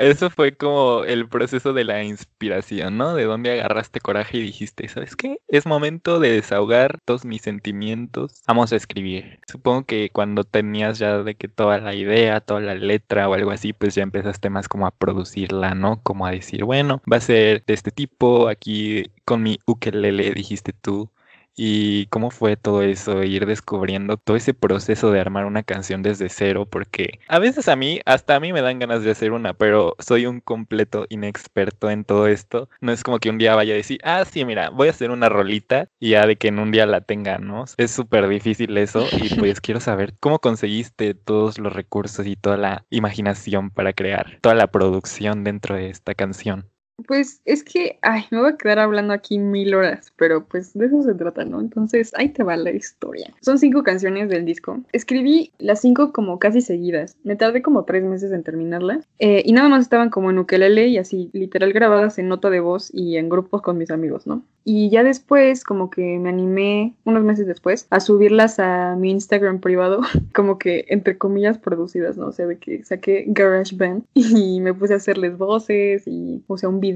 Eso 0.00 0.30
fue 0.30 0.56
como 0.56 1.04
el 1.04 1.28
proceso 1.28 1.72
de 1.72 1.84
la 1.84 2.02
inspiración, 2.02 2.96
¿no? 2.96 3.14
De 3.14 3.24
dónde 3.24 3.52
agarraste 3.52 4.00
coraje 4.00 4.38
y 4.38 4.42
dijiste, 4.42 4.88
¿sabes 4.88 5.16
qué? 5.16 5.38
Es 5.48 5.66
momento 5.66 6.18
de 6.18 6.32
desahogar 6.32 6.98
todos 7.04 7.24
mis 7.24 7.42
sentimientos. 7.42 8.42
Vamos 8.46 8.72
a 8.72 8.76
escribir. 8.76 9.40
Supongo 9.46 9.84
que 9.84 10.10
cuando 10.10 10.44
tenías 10.44 10.98
ya 10.98 11.22
de 11.22 11.34
que 11.34 11.48
toda 11.48 11.78
la 11.78 11.94
idea, 11.94 12.40
toda 12.40 12.60
la 12.60 12.74
letra 12.74 13.28
o 13.28 13.34
algo 13.34 13.50
así, 13.50 13.72
pues 13.72 13.94
ya 13.94 14.02
empezaste 14.02 14.50
más 14.50 14.68
como 14.68 14.86
a 14.86 14.90
producirla, 14.92 15.74
¿no? 15.74 16.02
Como 16.02 16.26
a 16.26 16.30
decir, 16.30 16.64
bueno, 16.64 17.02
va 17.10 17.18
a 17.18 17.20
ser 17.20 17.64
de 17.66 17.74
este 17.74 17.90
tipo, 17.90 18.48
aquí 18.48 19.10
con 19.24 19.42
mi 19.42 19.58
ukelele, 19.66 20.32
dijiste 20.32 20.72
tú. 20.72 21.10
¿Y 21.54 22.06
cómo 22.06 22.30
fue 22.30 22.56
todo 22.56 22.82
eso, 22.82 23.22
ir 23.22 23.46
descubriendo 23.46 24.16
todo 24.16 24.36
ese 24.36 24.54
proceso 24.54 25.10
de 25.10 25.20
armar 25.20 25.44
una 25.44 25.62
canción 25.62 26.02
desde 26.02 26.28
cero? 26.28 26.66
Porque 26.66 27.20
a 27.28 27.38
veces 27.38 27.68
a 27.68 27.76
mí, 27.76 28.00
hasta 28.06 28.36
a 28.36 28.40
mí 28.40 28.52
me 28.52 28.62
dan 28.62 28.78
ganas 28.78 29.04
de 29.04 29.10
hacer 29.10 29.32
una, 29.32 29.52
pero 29.54 29.94
soy 29.98 30.26
un 30.26 30.40
completo 30.40 31.06
inexperto 31.10 31.90
en 31.90 32.04
todo 32.04 32.26
esto. 32.26 32.68
No 32.80 32.92
es 32.92 33.02
como 33.02 33.18
que 33.18 33.30
un 33.30 33.38
día 33.38 33.54
vaya 33.54 33.74
a 33.74 33.76
decir, 33.76 34.00
ah, 34.02 34.24
sí, 34.24 34.44
mira, 34.44 34.70
voy 34.70 34.88
a 34.88 34.92
hacer 34.92 35.10
una 35.10 35.28
rolita 35.28 35.88
y 36.00 36.10
ya 36.10 36.26
de 36.26 36.36
que 36.36 36.48
en 36.48 36.58
un 36.58 36.72
día 36.72 36.86
la 36.86 37.02
tenga, 37.02 37.38
¿no? 37.38 37.64
Es 37.76 37.90
súper 37.90 38.28
difícil 38.28 38.76
eso 38.78 39.06
y 39.12 39.34
pues 39.34 39.60
quiero 39.60 39.80
saber 39.80 40.14
cómo 40.20 40.38
conseguiste 40.40 41.14
todos 41.14 41.58
los 41.58 41.72
recursos 41.72 42.26
y 42.26 42.36
toda 42.36 42.56
la 42.56 42.86
imaginación 42.90 43.70
para 43.70 43.92
crear 43.92 44.38
toda 44.40 44.54
la 44.54 44.68
producción 44.68 45.44
dentro 45.44 45.76
de 45.76 45.90
esta 45.90 46.14
canción. 46.14 46.71
Pues 47.06 47.40
es 47.44 47.62
que, 47.64 47.98
ay, 48.02 48.24
me 48.30 48.40
voy 48.40 48.50
a 48.50 48.56
quedar 48.56 48.78
hablando 48.78 49.12
aquí 49.12 49.38
mil 49.38 49.74
horas, 49.74 50.12
pero 50.16 50.44
pues 50.44 50.72
de 50.74 50.86
eso 50.86 51.02
se 51.02 51.14
trata, 51.14 51.44
¿no? 51.44 51.60
Entonces, 51.60 52.12
ahí 52.16 52.28
te 52.28 52.42
va 52.42 52.56
la 52.56 52.70
historia. 52.70 53.32
Son 53.40 53.58
cinco 53.58 53.82
canciones 53.82 54.28
del 54.28 54.44
disco. 54.44 54.80
Escribí 54.92 55.52
las 55.58 55.80
cinco 55.80 56.12
como 56.12 56.38
casi 56.38 56.60
seguidas. 56.60 57.16
Me 57.24 57.36
tardé 57.36 57.62
como 57.62 57.84
tres 57.84 58.04
meses 58.04 58.32
en 58.32 58.42
terminarlas. 58.42 59.06
Eh, 59.18 59.42
y 59.44 59.52
nada 59.52 59.68
más 59.68 59.82
estaban 59.82 60.10
como 60.10 60.30
en 60.30 60.38
ukelele 60.38 60.88
y 60.88 60.98
así, 60.98 61.30
literal 61.32 61.72
grabadas 61.72 62.18
en 62.18 62.28
nota 62.28 62.50
de 62.50 62.60
voz 62.60 62.90
y 62.92 63.16
en 63.16 63.28
grupos 63.28 63.62
con 63.62 63.78
mis 63.78 63.90
amigos, 63.90 64.26
¿no? 64.26 64.42
Y 64.64 64.90
ya 64.90 65.02
después, 65.02 65.64
como 65.64 65.90
que 65.90 66.18
me 66.18 66.28
animé, 66.28 66.94
unos 67.04 67.24
meses 67.24 67.46
después, 67.46 67.86
a 67.90 67.98
subirlas 68.00 68.60
a 68.60 68.94
mi 68.96 69.10
Instagram 69.10 69.60
privado, 69.60 70.00
como 70.34 70.58
que 70.58 70.86
entre 70.88 71.18
comillas 71.18 71.58
producidas, 71.58 72.16
¿no? 72.16 72.28
O 72.28 72.32
sea, 72.32 72.46
de 72.46 72.58
que 72.58 72.84
saqué 72.84 73.24
GarageBand 73.26 74.04
y 74.14 74.60
me 74.60 74.74
puse 74.74 74.94
a 74.94 74.96
hacerles 74.96 75.36
voces 75.36 76.06
y, 76.06 76.42
sea, 76.56 76.68
un 76.68 76.80
video. 76.80 76.91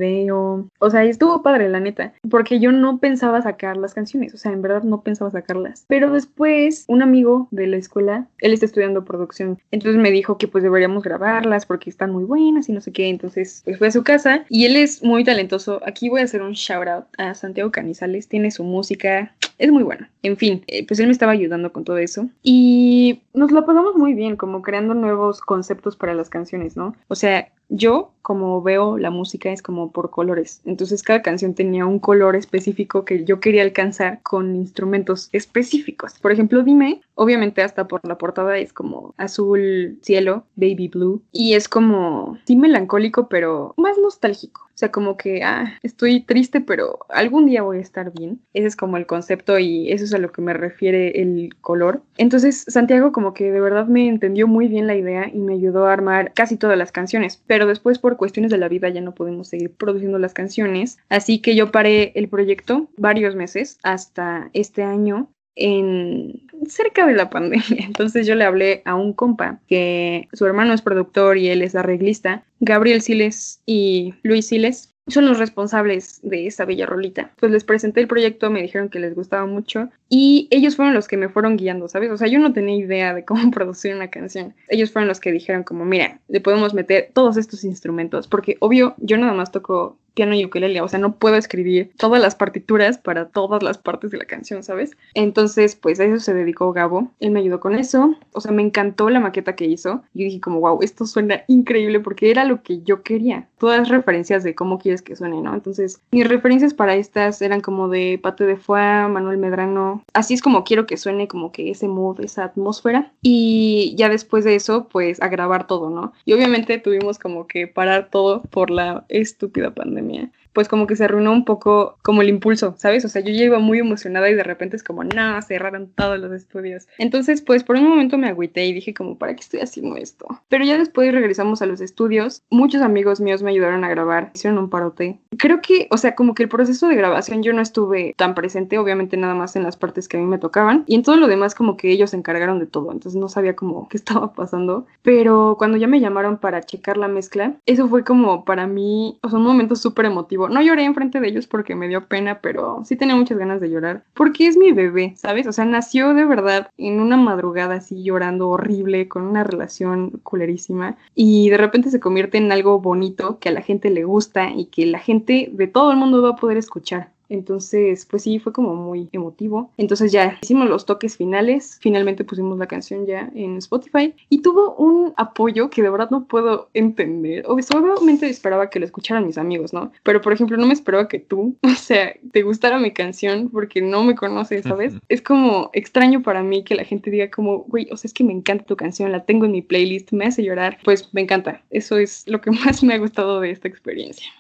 O 0.79 0.91
sea, 0.91 1.05
estuvo 1.05 1.43
padre, 1.43 1.69
la 1.69 1.81
neta, 1.81 2.13
porque 2.29 2.61
yo 2.61 2.73
no 2.73 2.99
pensaba 2.99 3.43
sacar 3.43 3.77
las 3.77 3.95
canciones, 3.95 4.35
o 4.35 4.37
sea, 4.37 4.53
en 4.53 4.63
verdad 4.63 4.83
no 4.83 5.03
pensaba 5.03 5.31
sacarlas. 5.31 5.85
Pero 5.89 6.13
después, 6.13 6.85
un 6.89 7.03
amigo 7.03 7.49
de 7.51 7.67
la 7.67 7.77
escuela, 7.77 8.27
él 8.41 8.53
está 8.53 8.67
estudiando 8.67 9.05
producción, 9.05 9.59
entonces 9.71 10.01
me 10.01 10.11
dijo 10.11 10.39
que 10.39 10.49
pues 10.49 10.65
deberíamos 10.65 11.03
grabarlas 11.03 11.67
porque 11.67 11.91
están 11.91 12.13
muy 12.13 12.25
buenas 12.25 12.69
y 12.69 12.73
no 12.73 12.81
sé 12.81 12.93
qué. 12.93 13.09
Entonces, 13.09 13.63
pues 13.65 13.79
fue 13.79 13.89
a 13.89 13.93
su 13.93 14.03
casa 14.03 14.45
y 14.49 14.65
él 14.67 14.77
es 14.77 15.03
muy 15.03 15.25
talentoso. 15.25 15.81
Aquí 15.87 16.09
voy 16.09 16.21
a 16.21 16.25
hacer 16.25 16.43
un 16.43 16.53
shout 16.53 16.89
out 16.89 17.05
a 17.19 17.35
Santiago 17.35 17.71
Canizales, 17.71 18.29
tiene 18.29 18.51
su 18.51 18.65
música, 18.65 19.35
es 19.59 19.71
muy 19.71 19.83
bueno. 19.83 20.07
En 20.23 20.37
fin, 20.37 20.63
eh, 20.67 20.87
pues 20.87 21.01
él 21.01 21.07
me 21.07 21.13
estaba 21.13 21.33
ayudando 21.33 21.73
con 21.73 21.85
todo 21.85 21.99
eso 21.99 22.29
y 22.43 23.21
nos 23.37 23.53
lo 23.53 23.65
pasamos 23.65 23.95
muy 23.95 24.15
bien, 24.15 24.37
como 24.37 24.63
creando 24.63 24.95
nuevos 24.95 25.41
conceptos 25.41 25.95
para 25.95 26.15
las 26.15 26.31
canciones, 26.31 26.77
¿no? 26.77 26.97
O 27.09 27.15
sea, 27.15 27.53
yo 27.69 28.13
como 28.23 28.63
veo 28.63 28.99
la 28.99 29.11
música 29.11 29.51
es 29.51 29.63
como 29.63 29.93
por 29.93 30.11
colores. 30.11 30.63
Entonces 30.65 31.03
cada 31.03 31.23
canción 31.23 31.55
tenía 31.55 31.87
un 31.87 31.99
color 31.99 32.35
específico 32.35 33.05
que 33.05 33.25
yo 33.25 33.39
quería 33.39 33.63
alcanzar 33.63 34.21
con 34.23 34.57
instrumentos 34.57 35.29
específicos. 35.33 36.15
Por 36.21 36.33
ejemplo, 36.33 36.63
Dime, 36.63 37.03
obviamente 37.15 37.63
hasta 37.63 37.87
por 37.87 38.01
la 38.07 38.19
portada 38.19 38.57
es 38.59 38.73
como 38.73 39.15
azul 39.17 39.99
cielo, 40.03 40.45
baby 40.57 40.89
blue, 40.89 41.23
y 41.31 41.55
es 41.55 41.69
como 41.69 42.39
sí 42.47 42.57
melancólico, 42.57 43.29
pero 43.29 43.75
más 43.77 43.99
nostálgico. 43.99 44.66
O 44.77 44.79
sea, 44.79 44.93
como 44.93 45.17
que, 45.17 45.43
ah, 45.43 45.79
estoy 45.83 46.21
triste, 46.21 46.61
pero 46.61 46.99
algún 47.09 47.47
día 47.47 47.63
voy 47.63 47.79
a 47.79 47.81
estar 47.81 48.13
bien. 48.13 48.43
Ese 48.53 48.67
es 48.67 48.77
como 48.77 48.99
el 48.99 49.07
concepto 49.07 49.59
y 49.59 49.91
eso 49.91 50.05
es 50.05 50.13
a 50.13 50.19
lo 50.19 50.33
que 50.33 50.43
me 50.43 50.53
refiere 50.53 51.23
el 51.23 51.57
color. 51.63 52.03
Entonces, 52.19 52.67
Santiago 52.69 53.11
como 53.11 53.33
que 53.33 53.51
de 53.51 53.61
verdad 53.63 53.87
me 53.87 54.07
entendió 54.07 54.47
muy 54.47 54.69
bien 54.69 54.87
la 54.87 54.95
idea 54.95 55.31
y 55.33 55.39
me 55.39 55.55
ayudó 55.55 55.87
a 55.87 55.95
armar 55.95 56.35
casi 56.35 56.59
todas 56.59 56.77
las 56.77 56.93
canciones. 56.93 57.43
Pero 57.47 57.67
después, 57.67 57.99
por 57.99 58.19
cuestiones 58.19 58.51
de 58.51 58.59
la 58.59 58.69
vida, 58.69 58.91
ya 58.91 59.01
no 59.01 59.15
pudimos 59.15 59.49
seguir 59.49 59.71
produciendo 59.73 60.19
las 60.19 60.35
canciones. 60.35 60.99
Así 61.09 61.39
que 61.39 61.57
yo 61.57 61.71
paré 61.73 62.13
el 62.15 62.29
proyecto 62.29 62.91
varios 62.99 63.35
meses 63.35 63.79
hasta 63.83 64.51
este 64.53 64.83
año 64.83 65.31
en 65.57 66.43
cerca 66.69 67.07
de 67.07 67.15
la 67.15 67.31
pandemia. 67.31 67.65
Entonces 67.87 68.27
yo 68.27 68.35
le 68.35 68.45
hablé 68.45 68.83
a 68.85 68.95
un 68.95 69.13
compa 69.13 69.61
que 69.67 70.29
su 70.33 70.47
hermano 70.47 70.73
es 70.73 70.83
productor 70.83 71.39
y 71.39 71.49
él 71.49 71.63
es 71.63 71.75
arreglista, 71.75 72.45
Gabriel 72.61 73.03
Siles 73.03 73.61
y 73.67 74.15
Luis 74.23 74.47
Siles. 74.47 74.93
Son 75.09 75.25
los 75.25 75.39
responsables 75.39 76.19
de 76.25 76.49
esa 76.49 76.65
bella 76.65 76.85
rolita. 76.85 77.31
Pues 77.39 77.53
les 77.53 77.63
presenté 77.63 78.01
el 78.01 78.09
proyecto, 78.09 78.51
me 78.51 78.61
dijeron 78.61 78.89
que 78.89 78.99
les 78.99 79.15
gustaba 79.15 79.47
mucho 79.47 79.89
y 80.09 80.49
ellos 80.51 80.75
fueron 80.75 80.95
los 80.95 81.07
que 81.07 81.17
me 81.17 81.29
fueron 81.29 81.57
guiando, 81.57 81.87
¿sabes? 81.87 82.11
O 82.11 82.17
sea, 82.17 82.27
yo 82.27 82.41
no 82.41 82.53
tenía 82.53 82.75
idea 82.77 83.15
de 83.15 83.25
cómo 83.25 83.51
producir 83.53 83.95
una 83.95 84.11
canción. 84.11 84.55
Ellos 84.69 84.91
fueron 84.91 85.07
los 85.07 85.21
que 85.21 85.31
dijeron 85.31 85.63
como, 85.63 85.85
mira, 85.85 86.21
le 86.27 86.41
podemos 86.41 86.75
meter 86.75 87.11
todos 87.13 87.37
estos 87.37 87.63
instrumentos, 87.63 88.27
porque 88.27 88.57
obvio, 88.59 88.97
yo 88.99 89.17
nada 89.17 89.33
más 89.33 89.53
toco 89.53 89.97
piano 90.17 90.35
y 90.35 90.45
ukelele, 90.45 90.81
o 90.81 90.89
sea, 90.89 90.99
no 90.99 91.15
puedo 91.15 91.37
escribir 91.37 91.93
todas 91.99 92.21
las 92.21 92.35
partituras 92.35 92.97
para 92.97 93.29
todas 93.29 93.63
las 93.63 93.77
partes 93.77 94.11
de 94.11 94.17
la 94.17 94.25
canción, 94.25 94.63
¿sabes? 94.63 94.97
Entonces, 95.15 95.77
pues 95.77 96.01
a 96.01 96.05
eso 96.05 96.19
se 96.19 96.33
dedicó 96.33 96.73
Gabo, 96.73 97.13
él 97.21 97.31
me 97.33 97.41
ayudó 97.41 97.61
con 97.61 97.75
eso, 97.75 98.17
o 98.33 98.41
sea, 98.41 98.51
me 98.51 98.63
encantó 98.63 99.11
la 99.11 99.21
maqueta 99.21 99.55
que 99.55 99.67
hizo, 99.67 100.03
yo 100.15 100.25
dije 100.25 100.41
como, 100.41 100.61
wow, 100.61 100.79
esto 100.81 101.05
suena 101.05 101.43
increíble 101.49 102.01
porque 102.01 102.31
era 102.31 102.45
lo 102.45 102.63
que 102.63 102.81
yo 102.83 103.03
quería, 103.03 103.47
todas 103.59 103.91
referencias 103.91 104.43
de 104.43 104.55
cómo 104.55 104.79
quieres 104.79 105.03
que 105.03 105.17
suene, 105.17 105.43
¿no? 105.43 105.53
Entonces, 105.53 106.01
mis 106.13 106.27
referencias 106.27 106.73
para 106.73 106.95
estas 106.95 107.43
eran 107.43 107.61
como 107.61 107.89
de 107.89 108.19
Pate 108.23 108.47
de 108.47 108.57
Foix, 108.57 109.11
Manuel 109.11 109.37
Medrano, 109.37 110.03
así 110.15 110.33
es 110.33 110.41
como 110.41 110.65
quiero 110.65 110.87
que 110.87 110.97
suene 110.97 111.29
como 111.29 111.53
que 111.53 111.71
ese 111.71 111.89
mood, 111.89 112.21
esa 112.21 112.45
atmósfera, 112.45 113.13
y 113.21 113.95
ya 113.99 114.09
después 114.09 114.45
de 114.45 114.55
eso, 114.55 114.89
pues 114.91 115.21
a 115.21 115.29
grabar 115.29 115.67
todo, 115.67 115.91
¿no? 115.91 116.15
Y 116.25 116.33
obviamente 116.33 116.79
tuvimos 116.79 117.19
como 117.19 117.47
que 117.47 117.67
parar 117.67 118.09
todo 118.11 118.41
por 118.45 118.71
la 118.71 119.05
estúpida 119.11 119.75
pandemia 119.75 120.06
problemie. 120.07 120.31
Pues 120.57 120.69
como 120.69 120.87
que 120.87 120.97
se 120.97 121.05
arruinó 121.05 121.33
un 121.33 121.45
poco 121.45 121.99
como 122.01 122.23
el 122.23 122.31
impulso, 122.31 122.77
¿sabes? 122.79 123.05
O 123.05 123.11
sea, 123.11 123.21
yo 123.21 123.31
ya 123.31 123.45
iba 123.45 123.59
muy 123.59 123.79
emocionada 123.79 124.31
y 124.31 124.35
de 124.35 124.43
repente 124.43 124.75
es 124.75 124.83
como, 124.83 125.05
no, 125.05 125.43
cerraron 125.43 125.93
todos 125.95 126.19
los 126.19 126.33
estudios. 126.33 126.89
Entonces, 126.97 127.43
pues 127.43 127.63
por 127.63 127.77
un 127.77 127.87
momento 127.87 128.17
me 128.17 128.29
agüité 128.29 128.65
y 128.65 128.73
dije 128.73 128.95
como, 128.95 129.19
¿para 129.19 129.35
qué 129.35 129.43
estoy 129.43 129.61
haciendo 129.61 129.97
esto? 129.97 130.27
Pero 130.49 130.65
ya 130.65 130.79
después 130.79 131.13
regresamos 131.13 131.61
a 131.61 131.67
los 131.67 131.83
estudios, 131.83 132.43
muchos 132.49 132.81
amigos 132.81 133.21
míos 133.21 133.43
me 133.43 133.51
ayudaron 133.51 133.85
a 133.85 133.91
grabar, 133.91 134.31
hicieron 134.35 134.59
un 134.59 134.71
parote. 134.71 135.21
Creo 135.37 135.61
que, 135.61 135.89
o 135.91 135.99
sea, 135.99 136.15
como 136.15 136.35
que 136.35 136.45
el 136.45 136.49
proceso 136.49 136.89
de 136.89 136.97
grabación 136.97 137.43
yo 137.43 137.53
no 137.53 137.61
estuve 137.61 138.15
tan 138.17 138.35
presente, 138.35 138.79
obviamente 138.79 139.19
nada 139.19 139.35
más 139.35 139.57
en 139.57 139.63
las 139.63 139.77
partes 139.77 140.09
que 140.09 140.17
a 140.17 140.21
mí 140.21 140.25
me 140.25 140.39
tocaban, 140.39 140.85
y 140.87 140.95
en 140.95 141.03
todo 141.03 141.17
lo 141.17 141.27
demás 141.27 141.55
como 141.55 141.77
que 141.77 141.91
ellos 141.91 142.13
se 142.13 142.17
encargaron 142.17 142.61
de 142.61 142.67
todo, 142.67 142.93
entonces 142.93 143.21
no 143.21 143.29
sabía 143.29 143.55
como 143.57 143.89
qué 143.91 143.99
estaba 143.99 144.33
pasando. 144.33 144.87
Pero 145.03 145.57
cuando 145.59 145.77
ya 145.77 145.87
me 145.87 146.01
llamaron 146.01 146.39
para 146.39 146.63
checar 146.63 146.97
la 146.97 147.09
mezcla, 147.09 147.57
eso 147.67 147.89
fue 147.89 148.05
como 148.05 148.47
para 148.47 148.67
mí, 148.67 149.19
o 149.23 149.29
sea, 149.29 149.39
un 149.39 149.45
momento 149.45 149.77
súper 149.77 150.07
emotivo. 150.07 150.46
No 150.49 150.63
lloré 150.63 150.85
enfrente 150.85 151.21
de 151.21 151.29
ellos 151.29 151.47
porque 151.47 151.75
me 151.75 151.89
dio 151.89 152.07
pena, 152.07 152.41
pero 152.41 152.83
sí 152.85 152.97
tenía 152.97 153.17
muchas 153.17 153.39
ganas 153.39 153.61
de 153.61 153.71
llorar. 153.71 154.05
Porque 154.15 154.47
es 154.47 154.57
mi 154.57 154.73
bebé, 154.73 155.15
¿sabes? 155.17 155.47
O 155.47 155.53
sea, 155.53 155.65
nació 155.65 156.15
de 156.15 156.25
verdad 156.25 156.71
en 156.79 157.01
una 157.01 157.17
madrugada 157.17 157.77
así 157.77 158.03
llorando 158.03 158.49
horrible, 158.49 159.09
con 159.09 159.25
una 159.25 159.45
relación 159.45 160.11
culerísima. 160.23 160.97
Y 161.15 161.51
de 161.51 161.59
repente 161.59 161.91
se 161.91 162.01
convierte 162.01 162.39
en 162.39 162.53
algo 162.53 162.81
bonito 162.81 163.39
que 163.39 163.49
a 163.49 163.53
la 163.53 163.63
gente 163.63 163.91
le 163.91 164.05
gusta 164.05 164.51
y 164.51 164.67
que 164.67 164.87
la 164.87 164.99
gente 164.99 165.51
de 165.53 165.67
todo 165.67 165.91
el 165.91 165.97
mundo 165.97 166.23
va 166.23 166.31
a 166.31 166.37
poder 166.37 166.57
escuchar. 166.57 167.16
Entonces, 167.29 168.07
pues 168.07 168.23
sí, 168.23 168.39
fue 168.39 168.53
como 168.53 168.75
muy 168.75 169.09
emotivo. 169.13 169.71
Entonces 169.77 170.13
ya 170.13 170.39
hicimos 170.43 170.69
los 170.69 170.87
toques 170.87 171.17
finales, 171.17 171.79
finalmente 171.81 172.25
pusimos 172.25 172.59
la 172.59 172.67
canción 172.67 173.07
ya 173.07 173.31
en 173.35 173.57
Spotify 173.57 174.15
y 174.29 174.43
tuvo 174.43 174.75
un 174.77 175.13
apoyo 175.17 175.71
que 175.71 175.83
de 175.83 175.91
verdad 175.91 176.11
no 176.11 176.27
puedo 176.27 176.69
entender. 176.75 177.45
Obviamente 177.47 178.29
esperaba 178.29 178.71
que 178.71 178.79
lo 178.79 178.85
escucharan 178.85 179.27
mis 179.27 179.39
amigos, 179.39 179.73
¿no? 179.73 179.93
Pero 180.03 180.21
por 180.21 180.33
ejemplo, 180.33 180.57
no 180.57 180.67
me 180.67 180.75
esperaba 180.75 181.09
que 181.09 181.19
tú, 181.19 181.57
o 181.63 181.69
sea, 181.71 182.15
te 182.33 182.43
gustara 182.43 182.79
mi 182.79 182.93
canción 182.93 183.49
porque 183.51 183.81
no 183.81 184.05
me 184.05 184.15
conoces, 184.15 184.65
¿sabes? 184.65 184.95
Es 185.09 185.23
como 185.23 185.71
extraño 185.73 186.23
para 186.23 186.43
mí 186.43 186.65
que 186.65 186.75
la 186.75 186.85
gente 186.85 187.11
diga 187.11 187.31
como, 187.31 187.61
güey, 187.65 187.89
o 187.91 187.97
sea, 187.97 188.09
es 188.09 188.15
que 188.15 188.25
me 188.25 188.33
encanta 188.33 188.65
tu 188.65 188.77
canción, 188.77 189.13
la 189.13 189.25
tengo 189.25 189.47
en 189.47 189.53
mi 189.53 189.63
playlist, 189.63 190.13
me 190.13 190.27
hace 190.27 190.43
llorar. 190.43 190.79
Pues 190.85 191.13
me 191.13 191.21
encanta. 191.21 191.65
Eso 191.71 191.99
es 191.99 192.25
lo 192.27 192.41
que 192.41 192.51
más 192.65 192.83
me 192.83 192.95
ha 192.95 192.99
gustado 192.99 193.41
de 193.41 193.51
esta 193.51 193.69
experiencia. 193.69 194.31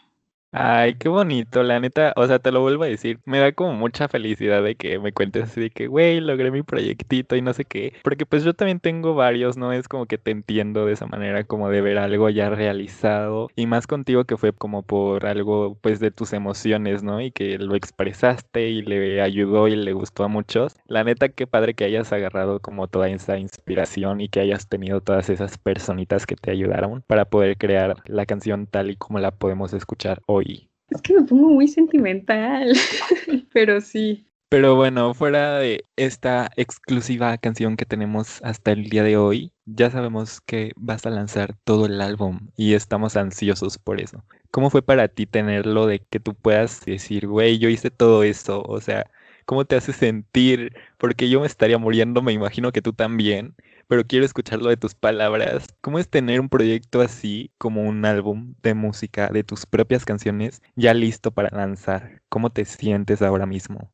Ay, 0.59 0.95
qué 0.95 1.11
bonito, 1.11 1.63
la 1.63 1.79
neta, 1.81 2.15
o 2.17 2.27
sea, 2.27 2.39
te 2.39 2.51
lo 2.51 2.63
vuelvo 2.63 2.85
a 2.85 2.87
decir, 2.87 3.21
me 3.27 3.39
da 3.41 3.53
como 3.53 3.75
mucha 3.75 4.09
felicidad 4.09 4.63
de 4.63 4.75
que 4.75 4.99
me 4.99 5.13
cuentes 5.13 5.43
así 5.45 5.61
de 5.61 5.69
que, 5.71 5.87
güey, 5.87 6.19
logré 6.21 6.51
mi 6.51 6.63
proyectito 6.63 7.37
y 7.37 7.43
no 7.43 7.53
sé 7.53 7.67
qué, 7.67 7.93
porque 8.03 8.25
pues 8.25 8.43
yo 8.43 8.55
también 8.55 8.81
tengo 8.81 9.15
varios, 9.15 9.59
¿no? 9.59 9.75
Es 9.75 9.87
como 9.87 10.07
que 10.07 10.17
te 10.17 10.31
entiendo 10.31 10.87
de 10.87 10.95
esa 10.95 11.05
manera, 11.07 11.45
como 11.45 11.69
de 11.69 11.83
ver 11.83 11.99
algo 11.99 12.31
ya 12.31 12.49
realizado, 12.49 13.49
y 13.55 13.67
más 13.67 13.87
contigo 13.87 14.25
que 14.25 14.39
fue 14.39 14.55
como 14.55 14.83
por 14.83 15.27
algo, 15.27 15.77
pues, 15.83 16.01
de 16.01 16.11
tus 16.11 16.33
emociones, 16.33 17.03
¿no? 17.03 17.21
Y 17.21 17.33
que 17.33 17.59
lo 17.59 17.75
expresaste 17.75 18.69
y 18.71 18.81
le 18.81 19.21
ayudó 19.21 19.69
y 19.69 19.77
le 19.77 19.93
gustó 19.93 20.25
a 20.25 20.29
muchos. 20.29 20.75
La 20.87 21.05
neta, 21.05 21.29
qué 21.29 21.47
padre 21.47 21.75
que 21.75 21.85
hayas 21.85 22.11
agarrado 22.15 22.61
como 22.61 22.89
toda 22.89 23.11
esa 23.11 23.37
inspiración 23.39 24.23
y 24.23 24.31
que 24.31 24.41
hayas 24.41 24.69
tenido 24.69 25.03
todas 25.03 25.29
esas 25.29 25.59
personitas 25.59 26.25
que 26.25 26.37
te 26.37 26.51
ayudaron 26.51 27.03
para 27.07 27.27
poder 27.27 27.59
crear 27.59 27.97
la 28.07 28.25
canción 28.25 28.67
tal 28.67 28.91
y 28.91 28.97
como 28.97 29.19
la 29.19 29.33
podemos 29.33 29.75
escuchar 29.75 30.23
hoy. 30.27 30.46
Es 30.91 31.03
que 31.03 31.15
me 31.15 31.23
pongo 31.23 31.51
muy 31.51 31.69
sentimental, 31.69 32.73
pero 33.53 33.81
sí. 33.81 34.27
Pero 34.49 34.77
bueno, 34.77 35.13
fuera 35.13 35.59
de 35.59 35.85
esta 35.97 36.49
exclusiva 36.57 37.37
canción 37.39 37.77
que 37.77 37.85
tenemos 37.85 38.41
hasta 38.45 38.71
el 38.71 38.85
día 38.89 39.03
de 39.03 39.17
hoy, 39.17 39.53
ya 39.65 39.91
sabemos 39.91 40.41
que 40.41 40.71
vas 40.77 41.05
a 41.05 41.11
lanzar 41.11 41.57
todo 41.65 41.87
el 41.87 42.01
álbum 42.01 42.51
y 42.57 42.75
estamos 42.75 43.17
ansiosos 43.17 43.79
por 43.79 44.01
eso. 44.01 44.25
¿Cómo 44.53 44.71
fue 44.71 44.83
para 44.83 45.09
ti 45.09 45.27
tenerlo 45.27 45.87
de 45.87 45.99
que 45.99 46.21
tú 46.21 46.35
puedas 46.35 46.85
decir, 46.85 47.27
güey, 47.27 47.59
yo 47.59 47.69
hice 47.69 47.91
todo 47.91 48.23
eso? 48.23 48.63
O 48.63 48.81
sea, 48.81 49.11
¿cómo 49.47 49.65
te 49.65 49.75
hace 49.75 49.93
sentir? 49.93 50.73
Porque 50.97 51.29
yo 51.29 51.41
me 51.41 51.47
estaría 51.49 51.79
muriendo, 51.79 52.23
me 52.23 52.33
imagino 52.33 52.71
que 52.71 52.83
tú 52.83 52.93
también 52.93 53.57
pero 53.89 54.07
quiero 54.07 54.25
escucharlo 54.25 54.69
de 54.69 54.77
tus 54.77 54.95
palabras. 54.95 55.67
¿Cómo 55.81 55.99
es 55.99 56.09
tener 56.09 56.41
un 56.41 56.49
proyecto 56.49 57.01
así 57.01 57.51
como 57.59 57.83
un 57.85 58.05
álbum 58.05 58.55
de 58.63 58.75
música 58.75 59.29
de 59.29 59.45
tus 59.45 59.67
propias 59.67 60.05
canciones 60.05 60.63
ya 60.75 60.95
listo 60.95 61.31
para 61.31 61.51
lanzar? 61.57 62.23
¿Cómo 62.29 62.51
te 62.51 62.65
sientes 62.65 63.23
ahora 63.23 63.47
mismo? 63.47 63.93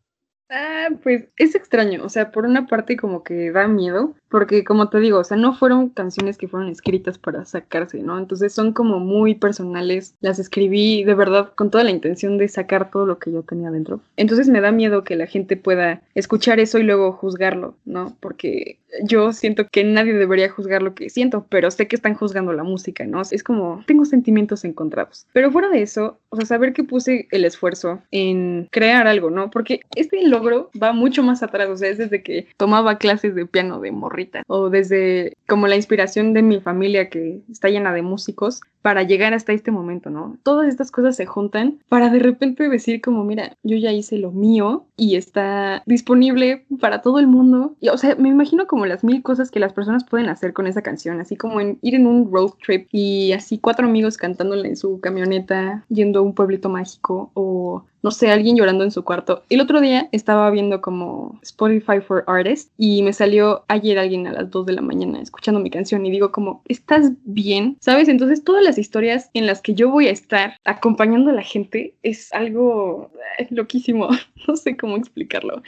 Pues 1.03 1.25
es 1.37 1.55
extraño, 1.55 2.05
o 2.05 2.09
sea, 2.09 2.31
por 2.31 2.47
una 2.47 2.67
parte 2.67 2.97
como 2.97 3.23
que 3.23 3.51
da 3.51 3.69
miedo, 3.69 4.15
porque 4.29 4.65
como 4.65 4.89
te 4.89 4.99
digo, 4.99 5.19
o 5.19 5.25
sea, 5.25 5.37
no 5.37 5.55
fueron 5.55 5.91
canciones 5.91 6.39
que 6.39 6.49
fueron 6.49 6.69
escritas 6.69 7.19
para 7.19 7.45
sacarse, 7.45 8.03
¿no? 8.03 8.19
Entonces 8.19 8.53
son 8.53 8.73
como 8.73 8.99
muy 8.99 9.35
personales, 9.35 10.15
las 10.21 10.39
escribí 10.39 11.05
de 11.05 11.15
verdad 11.15 11.53
con 11.55 11.71
toda 11.71 11.85
la 11.85 11.91
intención 11.91 12.39
de 12.39 12.49
sacar 12.49 12.91
todo 12.91 13.07
lo 13.07 13.19
que 13.19 13.33
yo 13.33 13.43
tenía 13.43 13.71
dentro. 13.71 14.01
Entonces 14.17 14.49
me 14.49 14.61
da 14.61 14.73
miedo 14.73 15.05
que 15.05 15.17
la 15.17 15.27
gente 15.27 15.57
pueda 15.57 16.03
escuchar 16.15 16.61
eso 16.61 16.79
y 16.79 16.83
luego 16.83 17.13
juzgarlo, 17.13 17.75
¿no? 17.85 18.17
Porque 18.21 18.79
yo 19.05 19.33
siento 19.33 19.69
que 19.69 19.85
nadie 19.85 20.13
debería 20.13 20.51
juzgar 20.51 20.83
lo 20.83 20.95
que 20.95 21.11
siento, 21.11 21.47
pero 21.49 21.71
sé 21.71 21.89
que 21.89 21.97
están 21.97 22.15
juzgando 22.15 22.53
la 22.53 22.63
música, 22.63 23.05
¿no? 23.07 23.23
Es 23.31 23.43
como, 23.43 23.83
tengo 23.87 24.05
sentimientos 24.05 24.65
encontrados. 24.65 25.27
Pero 25.33 25.51
fuera 25.51 25.69
de 25.69 25.83
eso, 25.83 26.19
o 26.29 26.37
sea, 26.37 26.47
saber 26.47 26.73
que 26.73 26.85
puse 26.85 27.27
el 27.31 27.45
esfuerzo 27.45 28.03
en 28.11 28.69
crear 28.71 29.07
algo, 29.07 29.31
¿no? 29.31 29.51
Porque 29.51 29.81
este 29.97 30.27
logro 30.27 30.71
va 30.81 30.93
mucho 30.93 31.23
más 31.23 31.43
atrás, 31.43 31.69
o 31.69 31.77
sea, 31.77 31.89
es 31.89 31.99
desde 31.99 32.23
que 32.23 32.47
tomaba 32.57 32.99
clases 32.99 33.35
de 33.35 33.47
piano 33.47 33.81
de 33.81 33.93
morrita, 33.93 34.43
o 34.47 34.71
desde 34.71 35.37
como 35.49 35.67
la 35.67 35.77
inspiración 35.77 36.33
de 36.33 36.43
mi 36.43 36.61
familia 36.61 37.09
que 37.09 37.41
está 37.51 37.69
llena 37.69 37.93
de 37.93 38.03
músicos, 38.03 38.61
para 38.83 39.05
llegar 39.05 39.33
hasta 39.33 39.53
este 39.53 39.71
momento, 39.71 40.11
¿no? 40.11 40.37
Todas 40.43 40.69
estas 40.69 40.91
cosas 40.91 41.17
se 41.17 41.25
juntan 41.25 41.79
para 41.89 42.11
de 42.11 42.19
repente 42.19 42.69
decir 42.69 43.01
como, 43.01 43.25
mira, 43.25 43.57
yo 43.63 43.77
ya 43.77 43.93
hice 43.93 44.19
lo 44.19 44.33
mío 44.33 44.87
y 44.97 45.17
está 45.17 45.83
disponible 45.87 46.67
para 46.81 47.01
todo 47.01 47.21
el 47.21 47.29
mundo. 47.29 47.77
Y, 47.81 47.89
o 47.89 47.97
sea, 47.97 48.17
me 48.17 48.29
imagino 48.29 48.67
como 48.67 48.85
las 48.85 49.05
mil 49.05 49.23
cosas 49.23 49.51
que 49.51 49.61
las 49.61 49.73
personas 49.73 50.05
pueden 50.05 50.29
hacer 50.29 50.53
con 50.53 50.67
esa 50.67 50.83
canción, 50.83 51.21
así 51.21 51.37
como 51.37 51.61
en 51.61 51.79
ir 51.83 51.95
en 51.95 52.07
un 52.07 52.31
road 52.31 52.53
trip 52.65 52.89
y 52.91 53.33
así 53.33 53.59
cuatro 53.59 53.87
amigos 53.87 54.17
cantándola 54.17 54.67
en 54.67 54.77
su 54.77 55.01
camioneta, 55.01 55.85
yendo 55.89 56.19
a 56.19 56.23
un 56.23 56.35
pueblito 56.35 56.69
mágico 56.69 57.31
o 57.35 57.85
no 58.03 58.11
sé, 58.11 58.31
alguien 58.31 58.57
llorando 58.57 58.85
en 58.85 58.91
su 58.91 59.05
cuarto. 59.05 59.45
El 59.49 59.61
otro 59.61 59.81
día 59.81 60.09
estaba 60.13 60.51
viendo 60.51 60.81
como 60.81 61.39
Spotify 61.43 62.01
for 62.01 62.25
Artists 62.27 62.73
y 62.77 63.03
me 63.03 63.13
salió 63.13 63.65
ayer 63.69 63.99
alguien 63.99 64.27
a 64.27 64.33
las 64.33 64.51
2 64.51 64.67
de 64.67 64.73
la 64.73 64.83
mañana 64.83 65.21
escuchando 65.21 65.61
mi 65.61 65.71
canción 65.71 66.05
y 66.05 66.11
digo 66.11 66.33
como, 66.33 66.63
¿estás 66.69 67.13
bien? 67.25 67.77
¿Sabes? 67.81 68.09
Entonces 68.09 68.43
todas 68.45 68.65
las 68.65 68.77
historias 68.79 69.31
en 69.35 69.47
las 69.47 69.61
que 69.61 69.75
yo 69.75 69.91
voy 69.91 70.09
a 70.09 70.13
estar 70.13 70.57
acompañando 70.65 71.31
a 71.31 71.35
la 71.35 71.43
gente 71.43 71.95
es 72.03 72.33
algo 72.33 73.11
eh, 73.39 73.47
loquísimo. 73.51 74.09
No 74.49 74.57
sé 74.57 74.77
cómo 74.77 74.97
explicarlo. 74.97 75.63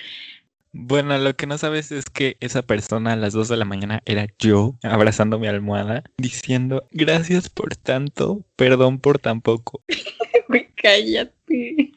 Bueno, 0.72 1.16
lo 1.18 1.36
que 1.36 1.46
no 1.46 1.56
sabes 1.58 1.92
es 1.92 2.06
que 2.06 2.36
esa 2.40 2.62
persona 2.62 3.12
a 3.12 3.16
las 3.16 3.32
2 3.32 3.48
de 3.48 3.56
la 3.56 3.64
mañana 3.64 4.02
era 4.04 4.26
yo, 4.40 4.74
abrazando 4.82 5.38
mi 5.38 5.46
almohada, 5.46 6.02
diciendo 6.18 6.88
gracias 6.90 7.48
por 7.48 7.76
tanto, 7.76 8.44
perdón 8.56 8.98
por 8.98 9.20
tan 9.20 9.40
poco. 9.40 9.80
Cállate. 10.76 11.92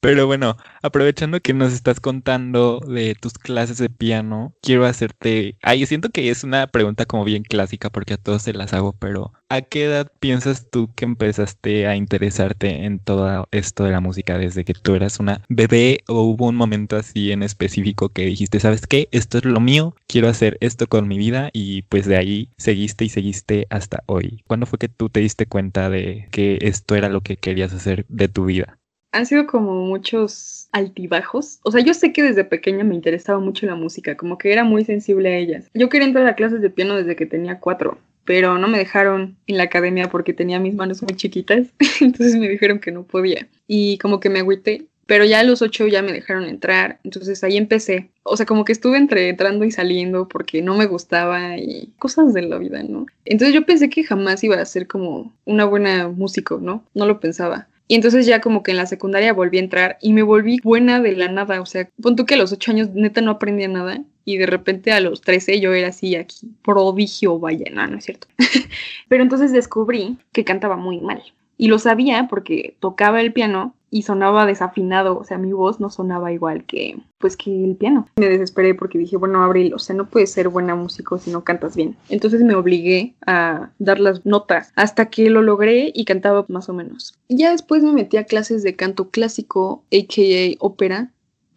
Pero 0.00 0.26
bueno, 0.26 0.56
aprovechando 0.82 1.40
que 1.40 1.52
nos 1.52 1.74
estás 1.74 2.00
contando 2.00 2.80
de 2.80 3.14
tus 3.14 3.34
clases 3.34 3.76
de 3.76 3.90
piano, 3.90 4.54
quiero 4.62 4.86
hacerte... 4.86 5.58
Ay, 5.60 5.84
siento 5.84 6.08
que 6.08 6.30
es 6.30 6.42
una 6.42 6.66
pregunta 6.68 7.04
como 7.04 7.24
bien 7.24 7.42
clásica 7.42 7.90
porque 7.90 8.14
a 8.14 8.16
todos 8.16 8.42
se 8.42 8.54
las 8.54 8.72
hago, 8.72 8.94
pero 8.94 9.34
¿a 9.50 9.60
qué 9.60 9.84
edad 9.84 10.10
piensas 10.18 10.70
tú 10.70 10.90
que 10.94 11.04
empezaste 11.04 11.86
a 11.86 11.96
interesarte 11.96 12.86
en 12.86 12.98
todo 12.98 13.46
esto 13.50 13.84
de 13.84 13.90
la 13.90 14.00
música? 14.00 14.38
¿Desde 14.38 14.64
que 14.64 14.72
tú 14.72 14.94
eras 14.94 15.20
una 15.20 15.42
bebé 15.50 15.98
o 16.08 16.22
hubo 16.22 16.48
un 16.48 16.56
momento 16.56 16.96
así 16.96 17.30
en 17.30 17.42
específico 17.42 18.08
que 18.08 18.24
dijiste, 18.24 18.58
¿sabes 18.58 18.86
qué? 18.86 19.08
Esto 19.12 19.36
es 19.36 19.44
lo 19.44 19.60
mío, 19.60 19.94
quiero 20.06 20.28
hacer 20.28 20.56
esto 20.62 20.86
con 20.86 21.08
mi 21.08 21.18
vida 21.18 21.50
y 21.52 21.82
pues 21.82 22.06
de 22.06 22.16
ahí 22.16 22.48
seguiste 22.56 23.04
y 23.04 23.10
seguiste 23.10 23.66
hasta 23.68 24.02
hoy. 24.06 24.42
¿Cuándo 24.46 24.64
fue 24.64 24.78
que 24.78 24.88
tú 24.88 25.10
te 25.10 25.20
diste 25.20 25.44
cuenta 25.44 25.90
de 25.90 26.26
que 26.30 26.58
esto 26.62 26.96
era 26.96 27.10
lo 27.10 27.20
que 27.20 27.36
querías 27.36 27.74
hacer 27.74 28.06
de 28.08 28.28
tu 28.28 28.46
vida? 28.46 28.79
Han 29.12 29.26
sido 29.26 29.46
como 29.46 29.84
muchos 29.84 30.68
altibajos. 30.72 31.60
O 31.62 31.70
sea, 31.70 31.82
yo 31.82 31.94
sé 31.94 32.12
que 32.12 32.22
desde 32.22 32.44
pequeña 32.44 32.84
me 32.84 32.94
interesaba 32.94 33.40
mucho 33.40 33.66
la 33.66 33.74
música, 33.74 34.16
como 34.16 34.38
que 34.38 34.52
era 34.52 34.64
muy 34.64 34.84
sensible 34.84 35.34
a 35.34 35.38
ellas. 35.38 35.70
Yo 35.74 35.88
quería 35.88 36.06
entrar 36.06 36.26
a 36.26 36.36
clases 36.36 36.60
de 36.60 36.70
piano 36.70 36.96
desde 36.96 37.16
que 37.16 37.26
tenía 37.26 37.60
cuatro, 37.60 37.98
pero 38.24 38.58
no 38.58 38.68
me 38.68 38.78
dejaron 38.78 39.36
en 39.46 39.56
la 39.56 39.64
academia 39.64 40.08
porque 40.08 40.32
tenía 40.32 40.60
mis 40.60 40.74
manos 40.74 41.02
muy 41.02 41.16
chiquitas, 41.16 41.68
entonces 42.00 42.36
me 42.36 42.48
dijeron 42.48 42.78
que 42.78 42.92
no 42.92 43.04
podía. 43.04 43.48
Y 43.66 43.98
como 43.98 44.20
que 44.20 44.30
me 44.30 44.40
agüité, 44.40 44.86
pero 45.06 45.24
ya 45.24 45.40
a 45.40 45.42
los 45.42 45.60
ocho 45.60 45.88
ya 45.88 46.02
me 46.02 46.12
dejaron 46.12 46.44
entrar, 46.44 47.00
entonces 47.02 47.42
ahí 47.42 47.56
empecé. 47.56 48.10
O 48.22 48.36
sea, 48.36 48.46
como 48.46 48.64
que 48.64 48.70
estuve 48.70 48.96
entre 48.96 49.28
entrando 49.28 49.64
y 49.64 49.72
saliendo 49.72 50.28
porque 50.28 50.62
no 50.62 50.76
me 50.76 50.86
gustaba 50.86 51.58
y 51.58 51.92
cosas 51.98 52.32
de 52.32 52.42
la 52.42 52.58
vida, 52.58 52.84
¿no? 52.84 53.06
Entonces 53.24 53.52
yo 53.52 53.66
pensé 53.66 53.90
que 53.90 54.04
jamás 54.04 54.44
iba 54.44 54.60
a 54.60 54.64
ser 54.64 54.86
como 54.86 55.34
una 55.46 55.64
buena 55.64 56.06
músico, 56.06 56.58
¿no? 56.62 56.84
No 56.94 57.06
lo 57.06 57.18
pensaba. 57.18 57.66
Y 57.90 57.96
entonces 57.96 58.24
ya 58.24 58.40
como 58.40 58.62
que 58.62 58.70
en 58.70 58.76
la 58.76 58.86
secundaria 58.86 59.32
volví 59.32 59.56
a 59.56 59.62
entrar 59.62 59.98
y 60.00 60.12
me 60.12 60.22
volví 60.22 60.60
buena 60.62 61.00
de 61.00 61.16
la 61.16 61.26
nada. 61.26 61.60
O 61.60 61.66
sea, 61.66 61.90
pon 62.00 62.14
tú 62.14 62.24
que 62.24 62.34
a 62.34 62.36
los 62.36 62.52
ocho 62.52 62.70
años 62.70 62.90
neta 62.94 63.20
no 63.20 63.32
aprendía 63.32 63.66
nada. 63.66 64.00
Y 64.24 64.36
de 64.36 64.46
repente 64.46 64.92
a 64.92 65.00
los 65.00 65.22
13 65.22 65.58
yo 65.58 65.72
era 65.72 65.88
así 65.88 66.14
aquí, 66.14 66.52
prodigio, 66.62 67.40
vaya, 67.40 67.68
no, 67.72 67.84
no 67.88 67.98
es 67.98 68.04
cierto. 68.04 68.28
Pero 69.08 69.24
entonces 69.24 69.52
descubrí 69.52 70.18
que 70.30 70.44
cantaba 70.44 70.76
muy 70.76 71.00
mal. 71.00 71.20
Y 71.58 71.66
lo 71.66 71.80
sabía 71.80 72.28
porque 72.30 72.76
tocaba 72.78 73.20
el 73.20 73.32
piano 73.32 73.74
y 73.90 74.02
sonaba 74.02 74.46
desafinado, 74.46 75.18
o 75.18 75.24
sea, 75.24 75.38
mi 75.38 75.52
voz 75.52 75.80
no 75.80 75.90
sonaba 75.90 76.32
igual 76.32 76.64
que, 76.64 76.98
pues, 77.18 77.36
que 77.36 77.64
el 77.64 77.76
piano. 77.76 78.06
Me 78.16 78.28
desesperé 78.28 78.74
porque 78.74 78.98
dije, 78.98 79.16
bueno, 79.16 79.42
Abril, 79.42 79.74
o 79.74 79.78
sea, 79.78 79.96
no 79.96 80.08
puedes 80.08 80.32
ser 80.32 80.48
buena 80.48 80.74
músico 80.74 81.18
si 81.18 81.30
no 81.30 81.42
cantas 81.42 81.76
bien. 81.76 81.96
Entonces 82.08 82.42
me 82.42 82.54
obligué 82.54 83.14
a 83.26 83.70
dar 83.78 83.98
las 83.98 84.24
notas 84.24 84.72
hasta 84.76 85.10
que 85.10 85.28
lo 85.30 85.42
logré 85.42 85.90
y 85.94 86.04
cantaba 86.04 86.44
más 86.48 86.68
o 86.68 86.72
menos. 86.72 87.14
Ya 87.28 87.50
después 87.50 87.82
me 87.82 87.92
metí 87.92 88.16
a 88.16 88.24
clases 88.24 88.62
de 88.62 88.76
canto 88.76 89.10
clásico, 89.10 89.82
aka 89.92 90.56
ópera, 90.60 91.10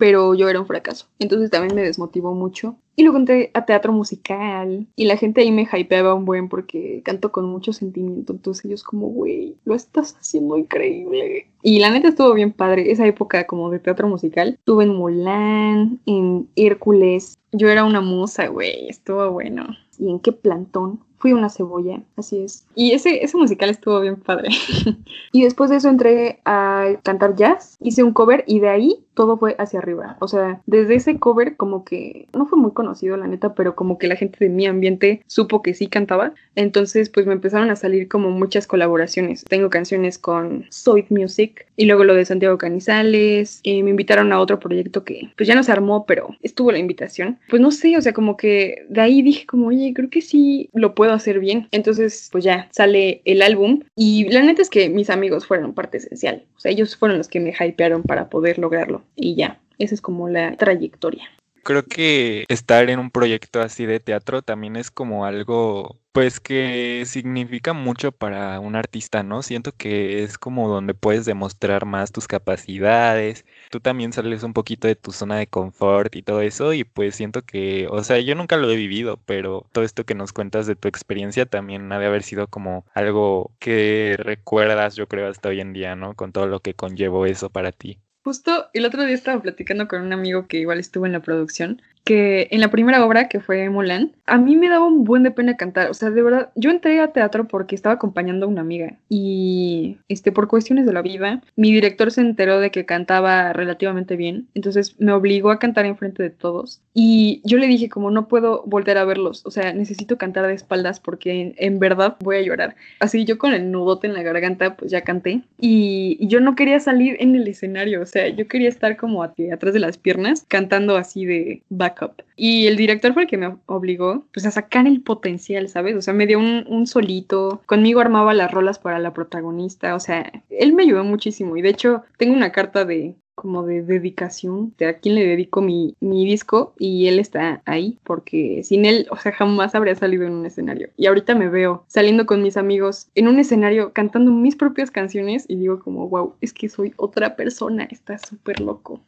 pero 0.03 0.33
yo 0.33 0.49
era 0.49 0.59
un 0.59 0.67
fracaso. 0.67 1.07
Entonces 1.17 1.49
también 1.49 1.75
me 1.75 1.81
desmotivó 1.81 2.33
mucho. 2.33 2.75
Y 2.97 3.03
luego 3.03 3.19
entré 3.19 3.51
a 3.53 3.63
teatro 3.63 3.93
musical 3.93 4.85
y 4.97 5.05
la 5.05 5.15
gente 5.15 5.39
ahí 5.39 5.49
me 5.49 5.65
hypeaba 5.71 6.13
un 6.13 6.25
buen 6.25 6.49
porque 6.49 7.01
canto 7.05 7.31
con 7.31 7.45
mucho 7.45 7.71
sentimiento. 7.71 8.33
Entonces 8.33 8.65
ellos 8.65 8.83
como, 8.83 9.07
güey, 9.07 9.55
lo 9.63 9.73
estás 9.75 10.17
haciendo 10.19 10.57
increíble. 10.57 11.47
Y 11.61 11.79
la 11.79 11.89
neta 11.89 12.09
estuvo 12.09 12.33
bien 12.33 12.51
padre. 12.51 12.91
Esa 12.91 13.07
época 13.07 13.47
como 13.47 13.69
de 13.69 13.79
teatro 13.79 14.09
musical. 14.09 14.57
Estuve 14.59 14.83
en 14.83 14.93
Mulan, 14.93 16.01
en 16.05 16.49
Hércules. 16.57 17.37
Yo 17.53 17.69
era 17.69 17.85
una 17.85 18.01
musa, 18.01 18.47
güey. 18.47 18.89
Estuvo 18.89 19.31
bueno. 19.31 19.67
¿Y 19.97 20.09
en 20.09 20.19
qué 20.19 20.33
plantón? 20.33 20.99
Fui 21.23 21.31
una 21.31 21.49
cebolla, 21.49 22.01
así 22.17 22.43
es. 22.43 22.65
Y 22.75 22.91
ese, 22.91 23.23
ese 23.23 23.37
musical 23.37 23.69
estuvo 23.69 24.01
bien 24.01 24.17
padre. 24.17 24.49
y 25.31 25.43
después 25.43 25.69
de 25.69 25.77
eso 25.77 25.87
entré 25.87 26.41
a 26.43 26.95
cantar 27.01 27.37
jazz, 27.37 27.77
hice 27.79 28.03
un 28.03 28.11
cover 28.11 28.43
y 28.45 28.59
de 28.59 28.67
ahí 28.67 29.05
todo 29.13 29.37
fue 29.37 29.55
hacia 29.57 29.79
arriba. 29.79 30.17
O 30.19 30.27
sea, 30.27 30.61
desde 30.65 30.95
ese 30.95 31.19
cover 31.19 31.55
como 31.55 31.85
que 31.85 32.27
no 32.33 32.45
fue 32.45 32.59
muy 32.59 32.71
conocido 32.71 33.15
la 33.15 33.27
neta, 33.27 33.53
pero 33.55 33.73
como 33.73 33.97
que 33.97 34.07
la 34.07 34.17
gente 34.17 34.37
de 34.39 34.49
mi 34.49 34.65
ambiente 34.65 35.23
supo 35.27 35.61
que 35.61 35.73
sí 35.73 35.87
cantaba. 35.87 36.33
Entonces 36.55 37.09
pues 37.09 37.25
me 37.25 37.33
empezaron 37.33 37.69
a 37.69 37.77
salir 37.77 38.09
como 38.09 38.29
muchas 38.29 38.67
colaboraciones. 38.67 39.45
Tengo 39.45 39.69
canciones 39.69 40.17
con 40.17 40.65
Soid 40.71 41.05
Music 41.09 41.67
y 41.77 41.85
luego 41.85 42.03
lo 42.03 42.15
de 42.15 42.25
Santiago 42.25 42.57
Canizales. 42.57 43.61
Y 43.63 43.81
me 43.83 43.91
invitaron 43.91 44.33
a 44.33 44.39
otro 44.41 44.59
proyecto 44.59 45.05
que 45.05 45.31
pues 45.37 45.47
ya 45.47 45.55
no 45.55 45.63
se 45.63 45.71
armó, 45.71 46.05
pero 46.05 46.35
estuvo 46.41 46.71
la 46.71 46.79
invitación. 46.79 47.39
Pues 47.49 47.61
no 47.61 47.71
sé, 47.71 47.97
o 47.97 48.01
sea, 48.01 48.13
como 48.13 48.35
que 48.35 48.85
de 48.89 49.01
ahí 49.01 49.21
dije 49.21 49.45
como, 49.45 49.67
oye, 49.67 49.93
creo 49.95 50.09
que 50.09 50.21
sí 50.21 50.69
lo 50.73 50.95
puedo 50.95 51.12
hacer 51.13 51.39
bien. 51.39 51.67
Entonces 51.71 52.29
pues 52.31 52.43
ya 52.43 52.67
sale 52.71 53.21
el 53.25 53.41
álbum 53.41 53.81
y 53.95 54.29
la 54.29 54.41
neta 54.41 54.61
es 54.61 54.69
que 54.69 54.89
mis 54.89 55.09
amigos 55.09 55.45
fueron 55.45 55.73
parte 55.73 55.97
esencial. 55.97 56.45
O 56.55 56.59
sea, 56.59 56.71
ellos 56.71 56.95
fueron 56.95 57.17
los 57.17 57.27
que 57.27 57.39
me 57.39 57.53
hypearon 57.59 58.03
para 58.03 58.29
poder 58.29 58.59
lograrlo 58.59 59.03
y 59.15 59.35
ya, 59.35 59.59
esa 59.79 59.95
es 59.95 60.01
como 60.01 60.29
la 60.29 60.55
trayectoria. 60.57 61.29
Creo 61.63 61.85
que 61.85 62.43
estar 62.49 62.89
en 62.89 62.99
un 62.99 63.09
proyecto 63.09 63.61
así 63.61 63.85
de 63.85 64.01
teatro 64.01 64.41
también 64.41 64.75
es 64.75 64.91
como 64.91 65.25
algo, 65.25 65.97
pues 66.11 66.41
que 66.41 67.03
significa 67.05 67.71
mucho 67.71 68.11
para 68.11 68.59
un 68.59 68.75
artista, 68.75 69.23
¿no? 69.23 69.41
Siento 69.43 69.71
que 69.71 70.23
es 70.23 70.37
como 70.37 70.67
donde 70.67 70.93
puedes 70.93 71.23
demostrar 71.23 71.85
más 71.85 72.11
tus 72.11 72.27
capacidades, 72.27 73.45
tú 73.73 73.79
también 73.79 74.13
sales 74.13 74.43
un 74.43 74.53
poquito 74.53 74.87
de 74.87 74.95
tu 74.95 75.11
zona 75.11 75.35
de 75.35 75.47
confort 75.47 76.15
y 76.15 76.21
todo 76.21 76.41
eso, 76.41 76.73
y 76.73 76.83
pues 76.83 77.15
siento 77.15 77.41
que, 77.41 77.87
o 77.89 78.03
sea, 78.03 78.19
yo 78.19 78.35
nunca 78.35 78.55
lo 78.55 78.69
he 78.69 78.75
vivido, 78.75 79.19
pero 79.25 79.65
todo 79.71 79.83
esto 79.83 80.03
que 80.03 80.13
nos 80.13 80.31
cuentas 80.31 80.67
de 80.67 80.75
tu 80.75 80.87
experiencia 80.87 81.47
también 81.47 81.91
ha 81.91 81.97
de 81.97 82.05
haber 82.05 82.21
sido 82.21 82.45
como 82.45 82.85
algo 82.93 83.51
que 83.57 84.15
recuerdas, 84.19 84.95
yo 84.95 85.07
creo, 85.07 85.27
hasta 85.27 85.49
hoy 85.49 85.59
en 85.59 85.73
día, 85.73 85.95
¿no? 85.95 86.13
Con 86.13 86.31
todo 86.31 86.45
lo 86.45 86.59
que 86.59 86.75
conllevó 86.75 87.25
eso 87.25 87.49
para 87.49 87.71
ti. 87.71 87.97
Justo 88.23 88.67
el 88.73 88.85
otro 88.85 89.05
día 89.05 89.15
estaba 89.15 89.41
platicando 89.41 89.87
con 89.87 90.03
un 90.03 90.13
amigo 90.13 90.45
que 90.45 90.57
igual 90.57 90.79
estuvo 90.79 91.07
en 91.07 91.13
la 91.13 91.21
producción 91.21 91.81
que 92.03 92.47
en 92.51 92.59
la 92.59 92.69
primera 92.69 93.05
obra, 93.05 93.29
que 93.29 93.39
fue 93.39 93.69
Mulan, 93.69 94.11
a 94.25 94.37
mí 94.37 94.55
me 94.55 94.69
daba 94.69 94.85
un 94.85 95.03
buen 95.03 95.23
de 95.23 95.31
pena 95.31 95.55
cantar. 95.55 95.89
O 95.89 95.93
sea, 95.93 96.09
de 96.09 96.21
verdad, 96.21 96.49
yo 96.55 96.69
entré 96.69 96.99
a 96.99 97.13
teatro 97.13 97.47
porque 97.47 97.75
estaba 97.75 97.95
acompañando 97.95 98.45
a 98.45 98.49
una 98.49 98.61
amiga 98.61 98.97
y, 99.09 99.97
este, 100.09 100.31
por 100.31 100.47
cuestiones 100.47 100.85
de 100.85 100.93
la 100.93 101.01
vida, 101.01 101.41
mi 101.55 101.71
director 101.71 102.11
se 102.11 102.21
enteró 102.21 102.59
de 102.59 102.71
que 102.71 102.85
cantaba 102.85 103.53
relativamente 103.53 104.15
bien, 104.15 104.47
entonces 104.53 104.99
me 104.99 105.13
obligó 105.13 105.51
a 105.51 105.59
cantar 105.59 105.85
en 105.85 105.97
frente 105.97 106.23
de 106.23 106.29
todos. 106.29 106.81
Y 106.93 107.41
yo 107.45 107.57
le 107.57 107.67
dije, 107.67 107.89
como 107.89 108.11
no 108.11 108.27
puedo 108.27 108.63
volver 108.65 108.97
a 108.97 109.05
verlos, 109.05 109.45
o 109.45 109.51
sea, 109.51 109.73
necesito 109.73 110.17
cantar 110.17 110.45
de 110.47 110.53
espaldas 110.53 110.99
porque 110.99 111.55
en, 111.57 111.79
verdad 111.79 112.17
voy 112.19 112.37
a 112.37 112.41
llorar. 112.41 112.75
Así 112.99 113.25
yo 113.25 113.37
con 113.37 113.53
el 113.53 113.71
nudote 113.71 114.07
en 114.07 114.13
la 114.13 114.23
garganta, 114.23 114.75
pues 114.75 114.91
ya 114.91 115.01
canté. 115.01 115.41
Y 115.59 116.17
yo 116.27 116.39
no 116.39 116.55
quería 116.55 116.79
salir 116.79 117.17
en 117.19 117.35
el 117.35 117.47
escenario, 117.47 118.01
o 118.01 118.05
sea, 118.05 118.27
yo 118.27 118.47
quería 118.47 118.69
estar 118.69 118.97
como 118.97 119.23
atrás 119.23 119.73
de 119.73 119.79
las 119.79 119.97
piernas, 119.97 120.45
cantando 120.47 120.97
así 120.97 121.25
de 121.25 121.63
back 121.69 121.92
y 122.35 122.67
el 122.67 122.77
director 122.77 123.13
fue 123.13 123.23
el 123.23 123.27
que 123.27 123.37
me 123.37 123.55
obligó 123.65 124.25
pues 124.33 124.45
a 124.45 124.51
sacar 124.51 124.87
el 124.87 125.01
potencial, 125.01 125.69
¿sabes? 125.69 125.95
O 125.95 126.01
sea, 126.01 126.13
me 126.13 126.27
dio 126.27 126.39
un, 126.39 126.65
un 126.67 126.87
solito, 126.87 127.61
conmigo 127.65 127.99
armaba 127.99 128.33
las 128.33 128.51
rolas 128.51 128.79
para 128.79 128.99
la 128.99 129.13
protagonista, 129.13 129.95
o 129.95 129.99
sea, 129.99 130.31
él 130.49 130.73
me 130.73 130.83
ayudó 130.83 131.03
muchísimo 131.03 131.57
y 131.57 131.61
de 131.61 131.69
hecho 131.69 132.03
tengo 132.17 132.33
una 132.33 132.51
carta 132.51 132.85
de 132.85 133.15
como 133.35 133.65
de 133.65 133.81
dedicación, 133.81 134.73
de 134.77 134.87
a 134.87 134.99
quién 134.99 135.15
le 135.15 135.25
dedico 135.25 135.61
mi, 135.61 135.95
mi, 135.99 136.25
disco 136.25 136.73
y 136.77 137.07
él 137.07 137.19
está 137.19 137.61
ahí 137.65 137.99
porque 138.03 138.61
sin 138.63 138.85
él, 138.85 139.07
o 139.09 139.17
sea, 139.17 139.31
jamás 139.31 139.75
habría 139.75 139.95
salido 139.95 140.25
en 140.25 140.33
un 140.33 140.45
escenario. 140.45 140.89
Y 140.97 141.07
ahorita 141.07 141.35
me 141.35 141.49
veo 141.49 141.83
saliendo 141.87 142.25
con 142.25 142.41
mis 142.41 142.57
amigos 142.57 143.09
en 143.15 143.27
un 143.27 143.39
escenario 143.39 143.91
cantando 143.93 144.31
mis 144.31 144.55
propias 144.55 144.91
canciones 144.91 145.45
y 145.47 145.55
digo 145.55 145.79
como, 145.79 146.07
wow, 146.09 146.35
es 146.41 146.53
que 146.53 146.69
soy 146.69 146.93
otra 146.97 147.35
persona, 147.35 147.87
está 147.89 148.17
súper 148.17 148.59
loco. 148.59 149.01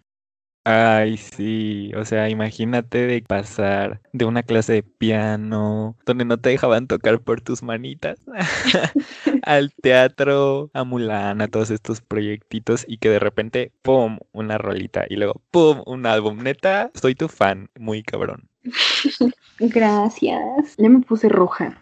Ay, 0.68 1.18
sí, 1.18 1.92
o 1.96 2.06
sea, 2.06 2.28
imagínate 2.28 3.06
de 3.06 3.22
pasar 3.22 4.02
de 4.14 4.26
una 4.26 4.42
clase 4.42 4.74
de 4.74 4.82
piano 4.82 5.96
donde 6.08 6.26
no 6.26 6.40
te 6.40 6.50
dejaban 6.50 6.88
tocar 6.88 7.22
por 7.22 7.42
tus 7.42 7.62
manitas 7.62 8.20
al 9.44 9.72
teatro, 9.76 10.72
a 10.74 10.84
Mulan, 10.84 11.42
a 11.42 11.48
todos 11.50 11.70
estos 11.70 12.02
proyectitos 12.02 12.84
y 12.88 12.98
que 12.98 13.10
de 13.10 13.20
repente, 13.20 13.74
¡pum!, 13.84 14.18
una 14.32 14.58
rolita 14.58 15.06
y 15.08 15.18
luego, 15.18 15.40
¡pum!, 15.52 15.84
un 15.86 16.08
álbum. 16.08 16.40
Neta, 16.42 16.90
soy 16.96 17.14
tu 17.14 17.28
fan, 17.28 17.70
muy 17.78 18.02
cabrón. 18.02 18.50
Gracias. 19.60 20.76
Ya 20.78 20.90
me 20.90 21.02
puse 21.02 21.30
roja. 21.30 21.80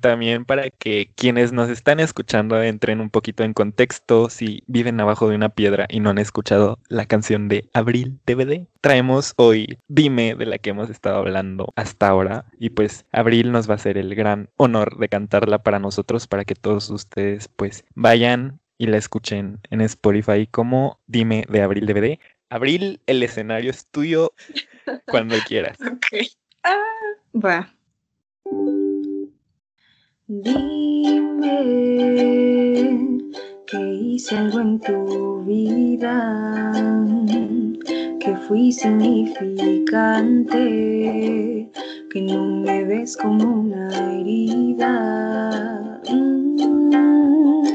También 0.00 0.44
para 0.44 0.70
que 0.70 1.10
quienes 1.14 1.52
nos 1.52 1.68
están 1.70 2.00
escuchando 2.00 2.62
entren 2.62 3.00
un 3.00 3.10
poquito 3.10 3.44
en 3.44 3.54
contexto 3.54 4.28
si 4.30 4.62
viven 4.66 5.00
abajo 5.00 5.28
de 5.28 5.36
una 5.36 5.48
piedra 5.48 5.86
y 5.88 6.00
no 6.00 6.10
han 6.10 6.18
escuchado 6.18 6.78
la 6.88 7.06
canción 7.06 7.48
de 7.48 7.68
Abril 7.72 8.18
DVD. 8.26 8.66
Traemos 8.80 9.34
hoy 9.36 9.78
Dime 9.88 10.34
de 10.34 10.46
la 10.46 10.58
que 10.58 10.70
hemos 10.70 10.90
estado 10.90 11.16
hablando 11.16 11.72
hasta 11.76 12.08
ahora 12.08 12.46
y 12.58 12.70
pues 12.70 13.06
Abril 13.12 13.52
nos 13.52 13.68
va 13.68 13.74
a 13.74 13.76
hacer 13.76 13.98
el 13.98 14.14
gran 14.14 14.50
honor 14.56 14.98
de 14.98 15.08
cantarla 15.08 15.62
para 15.62 15.78
nosotros 15.78 16.26
para 16.26 16.44
que 16.44 16.54
todos 16.54 16.90
ustedes 16.90 17.48
pues 17.48 17.84
vayan 17.94 18.60
y 18.78 18.86
la 18.86 18.96
escuchen 18.96 19.60
en 19.70 19.80
Spotify 19.80 20.46
como 20.46 21.00
Dime 21.06 21.44
de 21.48 21.62
Abril 21.62 21.86
DVD. 21.86 22.18
Abril, 22.50 23.00
el 23.06 23.22
escenario 23.22 23.70
es 23.70 23.86
tuyo 23.86 24.32
cuando 25.06 25.36
quieras. 25.46 25.78
Ok. 25.86 26.28
Ah, 26.62 26.78
va. 27.34 27.74
Dime 30.26 31.60
que 33.66 33.76
hice 33.76 34.38
algo 34.38 34.60
en 34.60 34.80
tu 34.80 35.44
vida, 35.44 36.72
que 38.20 38.34
fui 38.48 38.72
significante, 38.72 41.70
que 42.10 42.22
no 42.22 42.62
me 42.62 42.84
ves 42.84 43.18
como 43.18 43.44
una 43.44 43.90
herida. 44.18 46.00
Mm, 46.10 47.66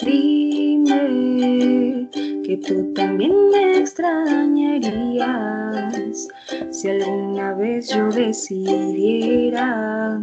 dime 0.00 2.08
que 2.42 2.56
tú 2.66 2.90
también 2.94 3.50
me 3.50 3.80
extrañarías 3.80 6.26
si 6.70 6.88
alguna 6.88 7.52
vez 7.52 7.90
yo 7.90 8.08
decidiera 8.08 10.18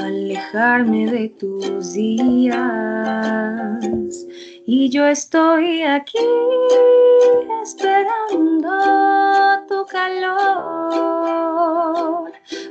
alejarme 0.00 1.10
de 1.10 1.28
tus 1.30 1.92
días. 1.92 2.58
Y 4.66 4.90
yo 4.90 5.06
estoy 5.06 5.82
aquí 5.82 6.18
esperando 7.62 8.70
tu 9.68 9.86
calor. 9.86 10.38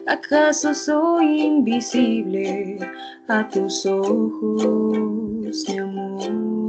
¿Acaso 0.07 0.73
soy 0.73 1.41
invisible 1.41 2.79
a 3.27 3.47
tus 3.49 3.85
ojos, 3.85 5.65
mi 5.67 5.77
amor? 5.77 6.67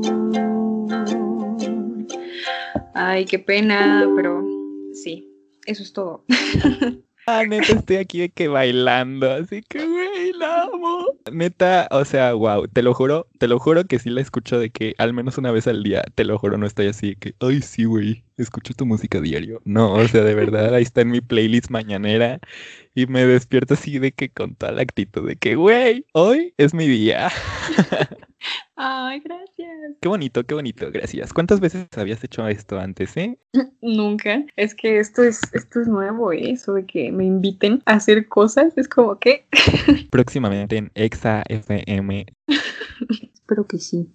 Ay, 2.95 3.25
qué 3.25 3.39
pena, 3.39 4.11
pero 4.17 4.45
sí, 4.93 5.29
eso 5.67 5.83
es 5.83 5.93
todo. 5.93 6.25
Ah, 7.31 7.45
neta, 7.45 7.75
estoy 7.75 7.97
aquí 7.97 8.21
de 8.21 8.31
que 8.31 8.49
bailando, 8.49 9.31
así 9.31 9.61
que, 9.69 9.81
la 10.33 10.65
amo. 10.65 11.07
Neta, 11.33 11.89
o 11.91 12.05
sea, 12.05 12.33
wow, 12.33 12.67
te 12.69 12.83
lo 12.83 12.95
juro, 12.95 13.29
te 13.39 13.49
lo 13.49 13.59
juro 13.59 13.85
que 13.85 13.99
sí 13.99 14.11
la 14.11 14.21
escucho 14.21 14.59
de 14.59 14.71
que 14.71 14.95
al 14.99 15.13
menos 15.13 15.39
una 15.39 15.51
vez 15.51 15.67
al 15.67 15.83
día, 15.83 16.05
te 16.15 16.25
lo 16.25 16.39
juro, 16.39 16.59
no 16.59 16.67
estoy 16.67 16.89
así 16.89 17.11
de 17.11 17.17
que, 17.17 17.35
ay, 17.41 17.61
sí, 17.63 17.85
güey, 17.85 18.25
escucho 18.37 18.75
tu 18.75 18.87
música 18.87 19.21
diario. 19.21 19.61
No, 19.65 19.93
o 19.93 20.09
sea, 20.09 20.23
de 20.23 20.35
verdad, 20.35 20.75
ahí 20.75 20.83
está 20.83 21.03
en 21.03 21.11
mi 21.11 21.21
playlist 21.21 21.71
mañanera 21.71 22.41
y 22.95 23.07
me 23.07 23.25
despierto 23.25 23.75
así 23.75 23.99
de 23.99 24.13
que 24.13 24.29
con 24.31 24.55
toda 24.55 24.73
la 24.73 24.83
actitud 24.83 25.27
de 25.27 25.37
que, 25.37 25.55
güey, 25.55 26.07
hoy 26.13 26.55
es 26.57 26.75
mi 26.75 26.87
día. 26.87 27.31
Ay, 28.81 29.19
gracias. 29.19 29.97
Qué 30.01 30.09
bonito, 30.09 30.45
qué 30.45 30.55
bonito, 30.55 30.89
gracias. 30.93 31.33
¿Cuántas 31.33 31.59
veces 31.59 31.89
habías 31.97 32.23
hecho 32.23 32.47
esto 32.47 32.79
antes, 32.79 33.17
eh? 33.17 33.37
Nunca. 33.83 34.45
Es 34.55 34.73
que 34.77 35.01
esto 35.01 35.25
es, 35.25 35.41
esto 35.53 35.81
es 35.81 35.89
nuevo, 35.89 36.31
¿eh? 36.31 36.53
Eso 36.53 36.75
de 36.75 36.87
que 36.87 37.11
me 37.11 37.25
inviten 37.25 37.83
a 37.87 37.95
hacer 37.95 38.29
cosas, 38.29 38.79
es 38.79 38.87
como 38.89 39.19
que... 39.19 39.47
Próximamente 40.13 40.77
en 40.77 40.93
Exa 40.95 41.43
FM. 41.49 42.27
Espero 43.35 43.67
que 43.67 43.79
sí. 43.79 44.13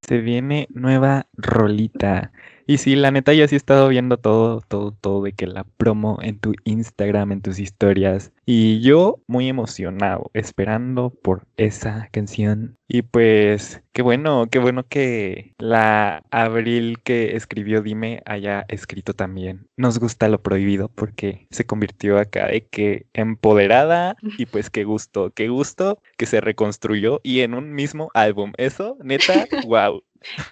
Se 0.00 0.16
viene 0.22 0.66
nueva 0.70 1.26
rolita. 1.34 2.32
Y 2.68 2.78
sí, 2.78 2.96
la 2.96 3.12
neta, 3.12 3.32
yo 3.32 3.46
sí 3.46 3.54
he 3.54 3.58
estado 3.58 3.88
viendo 3.88 4.16
todo, 4.16 4.60
todo, 4.60 4.90
todo 4.90 5.22
de 5.22 5.32
que 5.32 5.46
la 5.46 5.62
promo 5.62 6.18
en 6.20 6.40
tu 6.40 6.52
Instagram, 6.64 7.30
en 7.30 7.40
tus 7.40 7.60
historias. 7.60 8.32
Y 8.44 8.80
yo 8.80 9.20
muy 9.28 9.48
emocionado, 9.48 10.30
esperando 10.34 11.10
por 11.10 11.46
esa 11.56 12.08
canción. 12.10 12.76
Y 12.88 13.02
pues, 13.02 13.82
qué 13.92 14.02
bueno, 14.02 14.48
qué 14.50 14.58
bueno 14.58 14.84
que 14.88 15.54
la 15.58 16.24
Abril 16.30 16.98
que 17.04 17.36
escribió 17.36 17.82
Dime 17.82 18.22
haya 18.26 18.64
escrito 18.68 19.14
también. 19.14 19.68
Nos 19.76 20.00
gusta 20.00 20.28
lo 20.28 20.42
prohibido 20.42 20.88
porque 20.88 21.46
se 21.50 21.66
convirtió 21.66 22.18
acá 22.18 22.48
de 22.48 22.66
que 22.66 23.06
empoderada 23.12 24.16
y 24.38 24.46
pues 24.46 24.70
qué 24.70 24.84
gusto, 24.84 25.30
qué 25.30 25.48
gusto 25.48 26.00
que 26.16 26.26
se 26.26 26.40
reconstruyó 26.40 27.20
y 27.22 27.40
en 27.40 27.54
un 27.54 27.72
mismo 27.74 28.10
álbum. 28.14 28.52
Eso, 28.56 28.96
neta, 29.02 29.46
wow. 29.66 30.02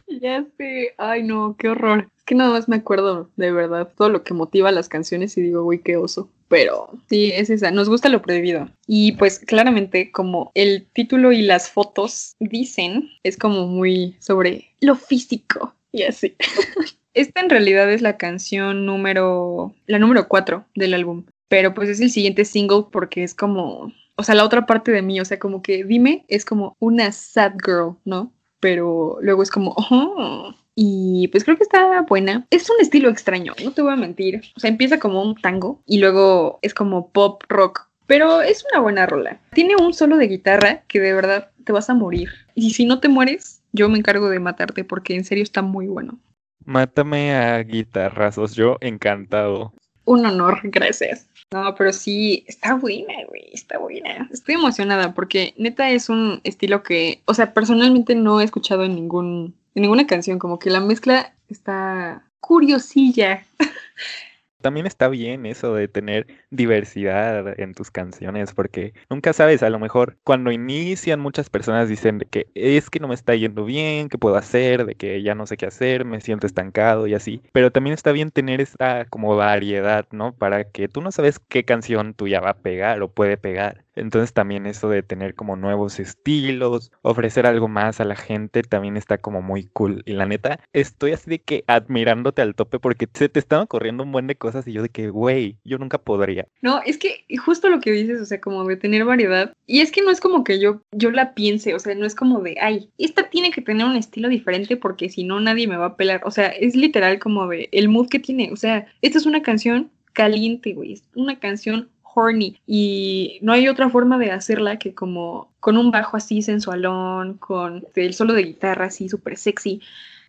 Ya 0.07 0.45
sé, 0.57 0.95
ay 0.99 1.23
no, 1.23 1.57
qué 1.59 1.69
horror. 1.69 2.09
Es 2.17 2.25
que 2.25 2.35
nada 2.35 2.51
más 2.51 2.69
me 2.69 2.77
acuerdo 2.77 3.31
de 3.37 3.53
verdad 3.53 3.93
todo 3.97 4.09
lo 4.09 4.23
que 4.23 4.35
motiva 4.35 4.73
las 4.73 4.89
canciones 4.89 5.37
y 5.37 5.43
digo, 5.43 5.65
uy, 5.65 5.81
qué 5.81 5.97
oso. 5.97 6.31
Pero 6.49 6.91
sí, 7.09 7.33
es 7.35 7.51
esa, 7.51 7.71
nos 7.71 7.89
gusta 7.89 8.09
lo 8.09 8.23
prohibido. 8.23 8.69
Y 8.87 9.13
pues 9.13 9.39
claramente 9.39 10.13
como 10.13 10.53
el 10.55 10.87
título 10.93 11.33
y 11.33 11.43
las 11.43 11.71
fotos 11.71 12.37
dicen, 12.39 13.11
es 13.23 13.37
como 13.37 13.67
muy 13.67 14.17
sobre 14.21 14.71
lo 14.81 14.95
físico 14.95 15.75
y 15.91 16.03
así. 16.03 16.37
Esta 17.15 17.41
en 17.41 17.51
realidad 17.51 17.91
es 17.93 18.03
la 18.03 18.17
canción 18.17 18.87
número, 18.87 19.73
la 19.87 20.01
número 20.01 20.27
4 20.27 20.67
del 20.75 20.95
álbum, 20.95 21.25
pero 21.49 21.73
pues 21.73 21.89
es 21.89 22.01
el 22.01 22.11
siguiente 22.11 22.45
single 22.45 22.87
porque 22.91 23.23
es 23.23 23.35
como, 23.35 23.93
o 24.17 24.23
sea, 24.25 24.35
la 24.35 24.45
otra 24.45 24.67
parte 24.67 24.91
de 24.91 25.03
mí, 25.03 25.21
o 25.21 25.25
sea, 25.25 25.39
como 25.39 25.63
que 25.63 25.85
dime, 25.85 26.25
es 26.27 26.45
como 26.45 26.77
una 26.81 27.13
sad 27.13 27.53
girl, 27.65 27.97
¿no? 28.05 28.33
Pero 28.65 29.19
luego 29.21 29.43
es 29.43 29.51
como, 29.51 29.75
oh. 29.77 30.55
Y 30.75 31.29
pues 31.29 31.45
creo 31.45 31.59
que 31.59 31.65
está 31.65 32.01
buena. 32.01 32.47
Es 32.49 32.71
un 32.71 32.77
estilo 32.81 33.11
extraño, 33.11 33.53
no 33.63 33.73
te 33.73 33.83
voy 33.83 33.93
a 33.93 33.97
mentir. 33.97 34.41
O 34.57 34.61
sea, 34.61 34.71
empieza 34.71 34.99
como 34.99 35.23
un 35.23 35.35
tango 35.35 35.83
y 35.85 35.99
luego 35.99 36.61
es 36.63 36.73
como 36.73 37.11
pop 37.11 37.43
rock. 37.51 37.91
Pero 38.07 38.41
es 38.41 38.65
una 38.73 38.81
buena 38.81 39.05
rola. 39.05 39.39
Tiene 39.53 39.77
un 39.77 39.93
solo 39.93 40.17
de 40.17 40.29
guitarra 40.29 40.81
que 40.89 40.99
de 40.99 41.13
verdad 41.13 41.51
te 41.65 41.73
vas 41.73 41.91
a 41.91 41.95
morir. 41.95 42.31
Y 42.55 42.71
si 42.71 42.87
no 42.87 43.01
te 43.01 43.11
mueres, 43.11 43.61
yo 43.75 43.91
me 43.91 43.99
encargo 43.99 44.31
de 44.31 44.41
matarte 44.41 44.83
porque 44.83 45.15
en 45.15 45.25
serio 45.25 45.45
está 45.45 45.61
muy 45.61 45.87
bueno. 45.87 46.19
Mátame 46.65 47.35
a 47.35 47.59
guitarrazos, 47.59 48.55
yo 48.55 48.79
encantado. 48.81 49.75
Un 50.05 50.27
honor, 50.27 50.61
gracias. 50.65 51.27
No, 51.53 51.75
pero 51.75 51.93
sí, 51.93 52.45
está 52.47 52.75
buena, 52.75 53.15
güey, 53.29 53.51
está 53.53 53.79
buena. 53.79 54.29
Estoy 54.33 54.57
emocionada 54.57 55.15
porque 55.15 55.55
neta 55.57 55.91
es 55.91 56.09
un 56.09 56.41
estilo 56.45 56.83
que, 56.83 57.23
o 57.27 57.35
sea, 57.35 57.55
personalmente 57.55 58.15
no 58.15 58.41
he 58.41 58.45
escuchado 58.45 58.85
en 58.85 58.95
ningún, 58.95 59.55
en 59.75 59.83
ninguna 59.83 60.07
canción, 60.07 60.39
como 60.39 60.59
que 60.59 60.71
la 60.71 60.81
mezcla 60.81 61.35
está 61.49 62.25
curiosilla. 62.41 63.45
también 64.65 64.87
está 64.87 65.09
bien 65.09 65.45
eso 65.45 65.75
de 65.75 65.89
tener 65.89 66.27
diversidad 66.49 67.61
en 67.61 67.75
tus 67.75 67.91
canciones, 67.91 68.55
porque 68.55 68.95
nunca 69.11 69.35
sabes, 69.35 69.63
a 69.63 69.69
lo 69.69 69.79
mejor 69.79 70.17
cuando 70.25 70.53
inician 70.53 71.21
muchas 71.21 71.51
personas 71.51 71.87
dicen 71.91 72.21
que 72.31 72.47
es 72.55 72.89
que 72.89 72.99
no 72.99 73.09
me 73.09 73.15
está 73.15 73.35
yendo 73.35 73.67
bien, 73.67 74.09
qué 74.09 74.17
puedo 74.17 74.37
hacer, 74.37 74.87
de 74.87 74.95
que 74.95 75.23
ya 75.23 75.35
no 75.35 75.47
sé 75.47 75.59
qué 75.59 75.67
hacer, 75.67 76.07
me 76.07 76.23
siento 76.23 76.47
estancado 76.47 77.07
y 77.07 77.13
así, 77.13 77.43
pero 77.53 77.73
también 77.73 77.93
está 77.93 78.11
bien 78.13 78.31
tener 78.31 78.63
esta 78.63 79.05
como 79.05 79.37
variedad, 79.37 80.07
¿no? 80.13 80.35
Para 80.35 80.71
que 80.71 80.89
tú 80.89 81.03
no 81.03 81.13
sabes 81.13 81.39
qué 81.39 81.65
canción 81.67 82.15
tuya 82.15 82.41
va 82.41 82.51
a 82.51 82.59
pegar 82.63 83.03
o 83.03 83.13
puede 83.13 83.37
pegar. 83.37 83.84
Entonces 83.97 84.33
también 84.33 84.67
eso 84.67 84.89
de 84.89 85.03
tener 85.03 85.35
como 85.35 85.57
nuevos 85.57 86.01
estilos, 86.01 86.93
ofrecer 87.03 87.47
algo 87.47 87.69
más 87.69 88.01
a 88.01 88.05
la 88.05 88.17
gente 88.17 88.63
también 88.63 88.97
está 88.97 89.19
como 89.19 89.43
muy 89.43 89.65
cool. 89.73 90.03
Y 90.07 90.13
la 90.13 90.27
neta, 90.27 90.61
estoy 90.73 91.13
así 91.13 91.31
de 91.31 91.39
que 91.41 91.65
admirándote 91.67 92.43
al 92.43 92.55
tope 92.55 92.79
porque 92.79 93.09
se 93.13 93.29
te 93.29 93.39
están 93.39 93.61
ocurriendo 93.61 94.03
un 94.03 94.13
buen 94.13 94.27
de 94.27 94.37
cosas 94.37 94.67
y 94.67 94.73
yo 94.73 94.83
de 94.83 94.89
que, 94.89 95.11
güey, 95.11 95.59
yo 95.65 95.79
nunca 95.79 95.99
podría. 95.99 96.47
No, 96.63 96.81
es 96.85 96.99
que 96.99 97.25
justo 97.45 97.69
lo 97.69 97.81
que 97.81 97.93
dices, 97.93 98.21
o 98.21 98.27
sea, 98.27 98.41
como 98.41 98.65
de 98.65 98.77
tener 98.77 99.05
variedad. 99.05 99.53
Y 99.67 99.81
es 99.81 99.91
que 99.91 100.03
no 100.03 100.11
es 100.11 100.21
como 100.21 100.45
que 100.45 100.61
yo, 100.61 100.81
yo 100.93 101.11
la 101.11 101.35
piense, 101.35 101.75
o 101.75 101.79
sea, 101.79 101.95
no 101.95 102.07
es 102.07 102.15
como 102.15 102.41
de, 102.41 102.57
ay, 102.61 102.91
esta 102.99 103.29
tiene 103.31 103.51
que 103.51 103.63
tener 103.63 103.87
un 103.87 103.97
estilo 103.97 104.29
diferente 104.29 104.77
porque 104.77 105.09
si 105.09 105.25
no 105.25 105.41
nadie 105.41 105.69
me 105.69 105.77
va 105.77 105.87
a 105.87 105.97
pelar. 105.97 106.23
O 106.25 106.31
sea, 106.31 106.49
es 106.49 106.77
literal 106.77 107.19
como 107.19 107.47
de 107.49 107.69
el 107.73 107.89
mood 107.89 108.09
que 108.09 108.19
tiene. 108.19 108.51
O 108.53 108.57
sea, 108.57 108.87
esta 109.03 109.19
es 109.19 109.27
una 109.27 109.43
canción 109.43 109.91
caliente, 110.13 110.73
güey. 110.73 110.95
Es 110.95 111.05
una 111.15 111.39
canción 111.39 111.91
horny 112.15 112.61
y 112.67 113.39
no 113.43 113.53
hay 113.53 113.69
otra 113.69 113.91
forma 113.91 114.19
de 114.19 114.31
hacerla 114.31 114.79
que 114.79 114.95
como 114.95 115.53
con 115.61 115.77
un 115.77 115.91
bajo 115.91 116.17
así 116.17 116.43
sensualón, 116.43 117.35
con 117.35 117.85
el 117.95 118.15
solo 118.15 118.33
de 118.35 118.45
guitarra 118.45 118.87
así 118.87 119.09
súper 119.09 119.37
sexy. 119.37 119.81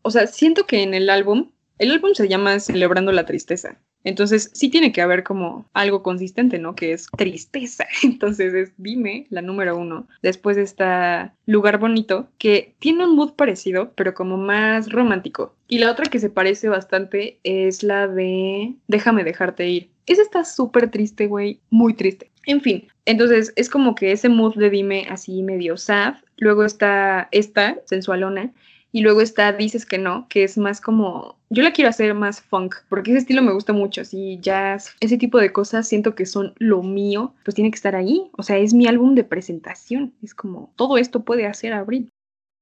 O 0.02 0.12
sea, 0.12 0.28
siento 0.28 0.66
que 0.66 0.84
en 0.84 0.94
el 0.94 1.10
álbum, 1.10 1.52
el 1.78 1.92
álbum 1.92 2.14
se 2.14 2.28
llama 2.28 2.60
Celebrando 2.60 3.12
la 3.12 3.26
Tristeza. 3.26 3.78
Entonces, 4.06 4.52
sí 4.54 4.70
tiene 4.70 4.94
que 4.94 5.02
haber 5.02 5.24
como 5.24 5.66
algo 5.74 6.02
consistente, 6.04 6.60
¿no? 6.60 6.76
Que 6.76 6.94
es 6.94 7.08
tristeza. 7.18 7.86
Entonces, 8.04 8.54
es 8.54 8.72
Dime, 8.78 9.28
la 9.30 9.42
número 9.42 9.78
uno. 9.78 10.08
Después 10.22 10.58
está 10.58 11.34
Lugar 11.46 11.80
Bonito, 11.80 12.30
que 12.38 12.76
tiene 12.80 13.06
un 13.06 13.16
mood 13.16 13.34
parecido, 13.34 13.92
pero 13.96 14.14
como 14.14 14.38
más 14.38 14.90
romántico. 14.92 15.54
Y 15.68 15.80
la 15.80 15.92
otra 15.92 16.06
que 16.06 16.20
se 16.20 16.30
parece 16.30 16.70
bastante 16.70 17.40
es 17.44 17.84
la 17.84 18.08
de 18.08 18.76
Déjame 18.88 19.24
dejarte 19.24 19.68
ir. 19.68 19.90
Esa 20.06 20.22
está 20.22 20.46
súper 20.46 20.92
triste, 20.92 21.28
güey. 21.28 21.60
Muy 21.72 21.96
triste. 21.96 22.30
En 22.46 22.62
fin, 22.62 22.88
entonces 23.06 23.54
es 23.56 23.70
como 23.70 23.96
que 23.96 24.12
ese 24.12 24.30
mood 24.30 24.56
de 24.56 24.70
dime 24.70 25.08
así 25.10 25.42
medio 25.42 25.78
sad, 25.78 26.16
luego 26.38 26.64
está 26.64 27.28
esta, 27.32 27.78
sensualona, 27.86 28.54
y 28.96 29.02
luego 29.02 29.20
está 29.20 29.52
Dices 29.52 29.86
que 29.86 29.98
no, 29.98 30.26
que 30.30 30.46
es 30.46 30.58
más 30.58 30.80
como, 30.80 31.38
yo 31.50 31.64
la 31.64 31.74
quiero 31.74 31.90
hacer 31.90 32.14
más 32.14 32.40
funk, 32.40 32.76
porque 32.88 33.12
ese 33.12 33.20
estilo 33.20 33.42
me 33.42 33.52
gusta 33.52 33.74
mucho, 33.74 34.00
así 34.00 34.40
jazz, 34.42 34.96
ese 35.02 35.18
tipo 35.18 35.38
de 35.38 35.52
cosas 35.52 35.86
siento 35.86 36.16
que 36.16 36.26
son 36.26 36.54
lo 36.60 36.82
mío, 36.82 37.34
pues 37.44 37.56
tiene 37.56 37.72
que 37.72 37.76
estar 37.76 37.94
ahí, 37.94 38.32
o 38.38 38.44
sea, 38.44 38.58
es 38.58 38.74
mi 38.74 38.88
álbum 38.88 39.14
de 39.14 39.26
presentación, 39.26 40.14
es 40.24 40.34
como, 40.34 40.72
todo 40.78 40.98
esto 40.98 41.26
puede 41.26 41.46
hacer 41.46 41.74
Abril. 41.74 42.10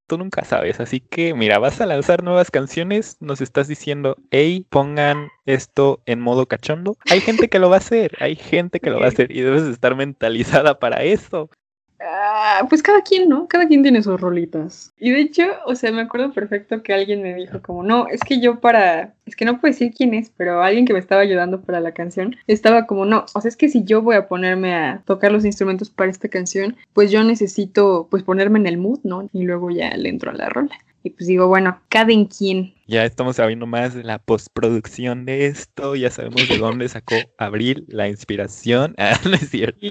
Tú 0.08 0.18
nunca 0.18 0.44
sabes, 0.44 0.80
así 0.80 1.02
que 1.02 1.36
mira, 1.36 1.60
vas 1.60 1.80
a 1.82 1.86
lanzar 1.86 2.24
nuevas 2.24 2.50
canciones, 2.50 3.16
nos 3.20 3.40
estás 3.40 3.68
diciendo, 3.68 4.18
hey, 4.32 4.66
pongan 4.72 5.28
esto 5.46 6.02
en 6.08 6.20
modo 6.20 6.48
cachondo. 6.48 6.98
Hay 7.12 7.22
gente 7.22 7.48
que 7.48 7.60
lo 7.60 7.70
va 7.70 7.76
a 7.76 7.80
hacer, 7.80 8.18
hay 8.20 8.36
gente 8.36 8.80
que 8.80 8.90
lo 8.90 9.00
va 9.00 9.06
a 9.06 9.10
hacer 9.10 9.32
y 9.32 9.42
debes 9.42 9.64
estar 9.64 9.96
mentalizada 9.96 10.80
para 10.80 11.04
eso. 11.04 11.52
Ah, 12.00 12.66
pues 12.70 12.84
cada 12.84 13.02
quien, 13.02 13.30
¿no? 13.30 13.48
Cada 13.48 13.68
quien 13.68 13.82
tiene 13.82 14.04
sus 14.04 14.20
rolitas. 14.20 14.94
Y 14.98 15.12
de 15.12 15.22
hecho, 15.22 15.44
o 15.66 15.76
sea, 15.76 15.92
me 15.92 16.02
acuerdo 16.02 16.34
perfecto 16.34 16.84
que 16.84 16.94
alguien 16.94 17.22
me 17.22 17.34
dijo 17.36 17.62
como, 17.62 17.84
no, 17.84 18.08
es 18.08 18.22
que 18.22 18.42
yo 18.42 18.60
para, 18.60 19.14
es 19.26 19.36
que 19.36 19.46
no 19.46 19.60
puedo 19.60 19.72
decir 19.72 19.94
quién 19.96 20.14
es, 20.14 20.32
pero 20.36 20.62
alguien 20.62 20.86
que 20.86 20.94
me 20.94 21.00
estaba 21.00 21.22
ayudando 21.22 21.62
para 21.62 21.80
la 21.80 21.94
canción, 21.94 22.36
estaba 22.48 22.86
como, 22.86 23.06
no, 23.06 23.26
o 23.34 23.42
sea, 23.42 23.50
es 23.50 23.58
que 23.58 23.70
si 23.70 23.84
yo 23.84 24.02
voy 24.02 24.16
a 24.16 24.28
ponerme 24.28 24.76
a 24.76 25.02
tocar 25.06 25.32
los 25.32 25.46
instrumentos 25.46 25.90
para 25.90 26.12
esta 26.12 26.28
canción, 26.28 26.76
pues 26.94 27.12
yo 27.12 27.24
necesito, 27.24 28.08
pues 28.10 28.24
ponerme 28.24 28.60
en 28.60 28.68
el 28.68 28.78
mood, 28.78 29.00
¿no? 29.04 29.30
Y 29.32 29.44
luego 29.44 29.70
ya 29.72 29.96
le 29.96 30.10
entro 30.10 30.32
a 30.32 30.34
la 30.34 30.50
rola. 30.50 30.76
Y 31.04 31.10
pues 31.10 31.28
digo, 31.28 31.48
bueno, 31.48 31.82
cada 31.90 32.14
en 32.14 32.26
quien. 32.26 32.74
Ya 32.88 33.04
estamos 33.04 33.36
sabiendo 33.36 33.66
más 33.66 33.94
de 33.94 34.04
la 34.04 34.20
postproducción 34.20 35.26
de 35.26 35.48
esto, 35.48 35.96
ya 35.96 36.10
sabemos 36.10 36.48
de 36.48 36.58
dónde 36.58 36.88
sacó 36.88 37.16
Abril 37.38 37.86
la 37.90 38.08
inspiración. 38.08 38.96
Ah, 39.04 39.20
no 39.26 39.34
es 39.34 39.50
cierto. 39.50 39.86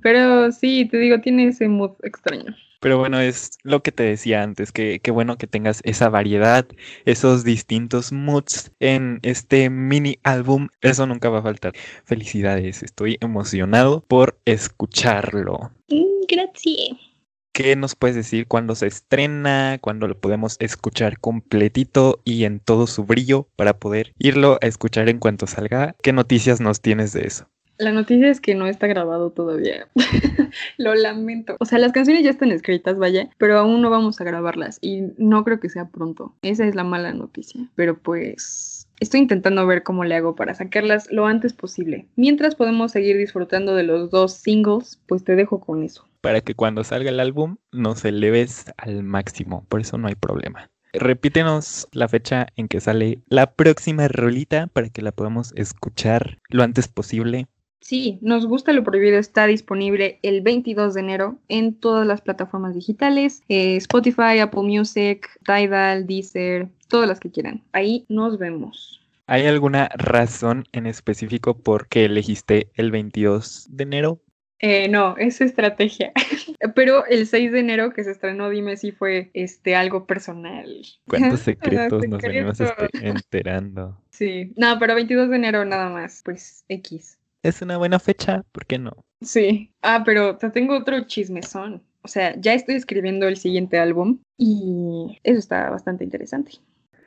Pero 0.00 0.52
sí, 0.52 0.86
te 0.88 0.98
digo, 0.98 1.20
tiene 1.20 1.48
ese 1.48 1.66
mood 1.66 1.92
extraño. 2.04 2.54
Pero 2.80 2.98
bueno, 2.98 3.18
es 3.18 3.58
lo 3.64 3.82
que 3.82 3.90
te 3.90 4.04
decía 4.04 4.44
antes, 4.44 4.70
que 4.70 5.00
qué 5.00 5.10
bueno 5.10 5.38
que 5.38 5.48
tengas 5.48 5.80
esa 5.82 6.08
variedad, 6.08 6.66
esos 7.04 7.42
distintos 7.42 8.12
moods 8.12 8.70
en 8.78 9.18
este 9.22 9.70
mini 9.70 10.18
álbum. 10.22 10.68
Eso 10.82 11.04
nunca 11.06 11.30
va 11.30 11.40
a 11.40 11.42
faltar. 11.42 11.72
Felicidades, 12.04 12.84
estoy 12.84 13.16
emocionado 13.20 14.04
por 14.06 14.38
escucharlo. 14.44 15.72
Mm, 15.88 16.26
gracias. 16.28 17.15
¿Qué 17.56 17.74
nos 17.74 17.94
puedes 17.94 18.14
decir 18.14 18.46
cuándo 18.46 18.74
se 18.74 18.86
estrena, 18.86 19.78
cuándo 19.80 20.06
lo 20.06 20.20
podemos 20.20 20.56
escuchar 20.60 21.18
completito 21.18 22.20
y 22.22 22.44
en 22.44 22.60
todo 22.60 22.86
su 22.86 23.04
brillo 23.04 23.48
para 23.56 23.78
poder 23.78 24.12
irlo 24.18 24.58
a 24.60 24.66
escuchar 24.66 25.08
en 25.08 25.18
cuanto 25.18 25.46
salga? 25.46 25.96
¿Qué 26.02 26.12
noticias 26.12 26.60
nos 26.60 26.82
tienes 26.82 27.14
de 27.14 27.26
eso? 27.26 27.48
La 27.78 27.92
noticia 27.92 28.28
es 28.28 28.42
que 28.42 28.54
no 28.54 28.66
está 28.66 28.86
grabado 28.88 29.30
todavía. 29.30 29.88
Lo 30.76 30.94
lamento. 30.94 31.56
O 31.58 31.64
sea, 31.64 31.78
las 31.78 31.92
canciones 31.92 32.24
ya 32.24 32.30
están 32.30 32.52
escritas, 32.52 32.98
vaya, 32.98 33.30
pero 33.38 33.58
aún 33.58 33.80
no 33.80 33.88
vamos 33.88 34.20
a 34.20 34.24
grabarlas 34.24 34.76
y 34.82 35.04
no 35.16 35.42
creo 35.42 35.58
que 35.58 35.70
sea 35.70 35.88
pronto. 35.88 36.34
Esa 36.42 36.66
es 36.66 36.74
la 36.74 36.84
mala 36.84 37.14
noticia. 37.14 37.70
Pero 37.74 37.96
pues 37.96 38.75
estoy 39.00 39.20
intentando 39.20 39.66
ver 39.66 39.82
cómo 39.82 40.04
le 40.04 40.14
hago 40.14 40.34
para 40.34 40.54
sacarlas 40.54 41.08
lo 41.10 41.26
antes 41.26 41.52
posible. 41.52 42.06
Mientras 42.16 42.54
podemos 42.54 42.92
seguir 42.92 43.16
disfrutando 43.16 43.74
de 43.74 43.82
los 43.82 44.10
dos 44.10 44.34
singles, 44.34 45.00
pues 45.06 45.24
te 45.24 45.36
dejo 45.36 45.60
con 45.60 45.82
eso 45.82 46.06
para 46.26 46.40
que 46.40 46.56
cuando 46.56 46.82
salga 46.82 47.10
el 47.10 47.20
álbum 47.20 47.58
nos 47.70 48.04
eleves 48.04 48.64
al 48.78 49.04
máximo. 49.04 49.64
Por 49.68 49.80
eso 49.80 49.96
no 49.96 50.08
hay 50.08 50.16
problema. 50.16 50.68
Repítenos 50.92 51.86
la 51.92 52.08
fecha 52.08 52.48
en 52.56 52.66
que 52.66 52.80
sale 52.80 53.22
la 53.28 53.52
próxima 53.52 54.08
rolita 54.08 54.66
para 54.66 54.88
que 54.88 55.02
la 55.02 55.12
podamos 55.12 55.52
escuchar 55.54 56.38
lo 56.48 56.64
antes 56.64 56.88
posible. 56.88 57.46
Sí, 57.80 58.18
nos 58.20 58.46
gusta 58.46 58.72
lo 58.72 58.82
prohibido 58.82 59.18
está 59.18 59.46
disponible 59.46 60.18
el 60.22 60.40
22 60.40 60.94
de 60.94 61.00
enero 61.00 61.38
en 61.48 61.74
todas 61.74 62.06
las 62.06 62.20
plataformas 62.20 62.74
digitales, 62.74 63.42
eh, 63.48 63.76
Spotify, 63.76 64.38
Apple 64.40 64.62
Music, 64.62 65.28
Tidal, 65.44 66.06
Deezer, 66.06 66.68
todas 66.88 67.08
las 67.08 67.20
que 67.20 67.30
quieran. 67.30 67.62
Ahí 67.72 68.04
nos 68.08 68.38
vemos. 68.38 69.00
¿Hay 69.28 69.46
alguna 69.46 69.88
razón 69.94 70.64
en 70.72 70.86
específico 70.86 71.58
por 71.58 71.88
qué 71.88 72.04
elegiste 72.04 72.70
el 72.74 72.90
22 72.90 73.66
de 73.70 73.82
enero? 73.82 74.20
Eh, 74.58 74.88
no, 74.88 75.16
es 75.18 75.40
estrategia. 75.40 76.12
Pero 76.74 77.04
el 77.06 77.26
6 77.26 77.52
de 77.52 77.60
enero 77.60 77.92
que 77.92 78.04
se 78.04 78.12
estrenó, 78.12 78.48
dime 78.48 78.76
si 78.76 78.92
fue 78.92 79.30
este 79.34 79.76
algo 79.76 80.06
personal. 80.06 80.66
¿Cuántos 81.08 81.40
secretos 81.40 82.08
nos 82.08 82.22
venimos 82.22 82.60
este, 82.60 82.88
enterando? 83.02 84.00
Sí, 84.10 84.52
no, 84.56 84.78
pero 84.78 84.94
22 84.94 85.28
de 85.28 85.36
enero 85.36 85.64
nada 85.66 85.90
más, 85.90 86.22
pues 86.24 86.64
X. 86.68 87.18
Es 87.46 87.62
una 87.62 87.76
buena 87.76 88.00
fecha, 88.00 88.42
¿por 88.50 88.66
qué 88.66 88.76
no? 88.76 89.04
Sí. 89.20 89.72
Ah, 89.80 90.02
pero 90.04 90.36
te 90.36 90.50
tengo 90.50 90.76
otro 90.76 91.06
chismezón. 91.06 91.80
O 92.02 92.08
sea, 92.08 92.34
ya 92.40 92.54
estoy 92.54 92.74
escribiendo 92.74 93.28
el 93.28 93.36
siguiente 93.36 93.78
álbum 93.78 94.18
y 94.36 95.20
eso 95.22 95.38
está 95.38 95.70
bastante 95.70 96.02
interesante. 96.02 96.54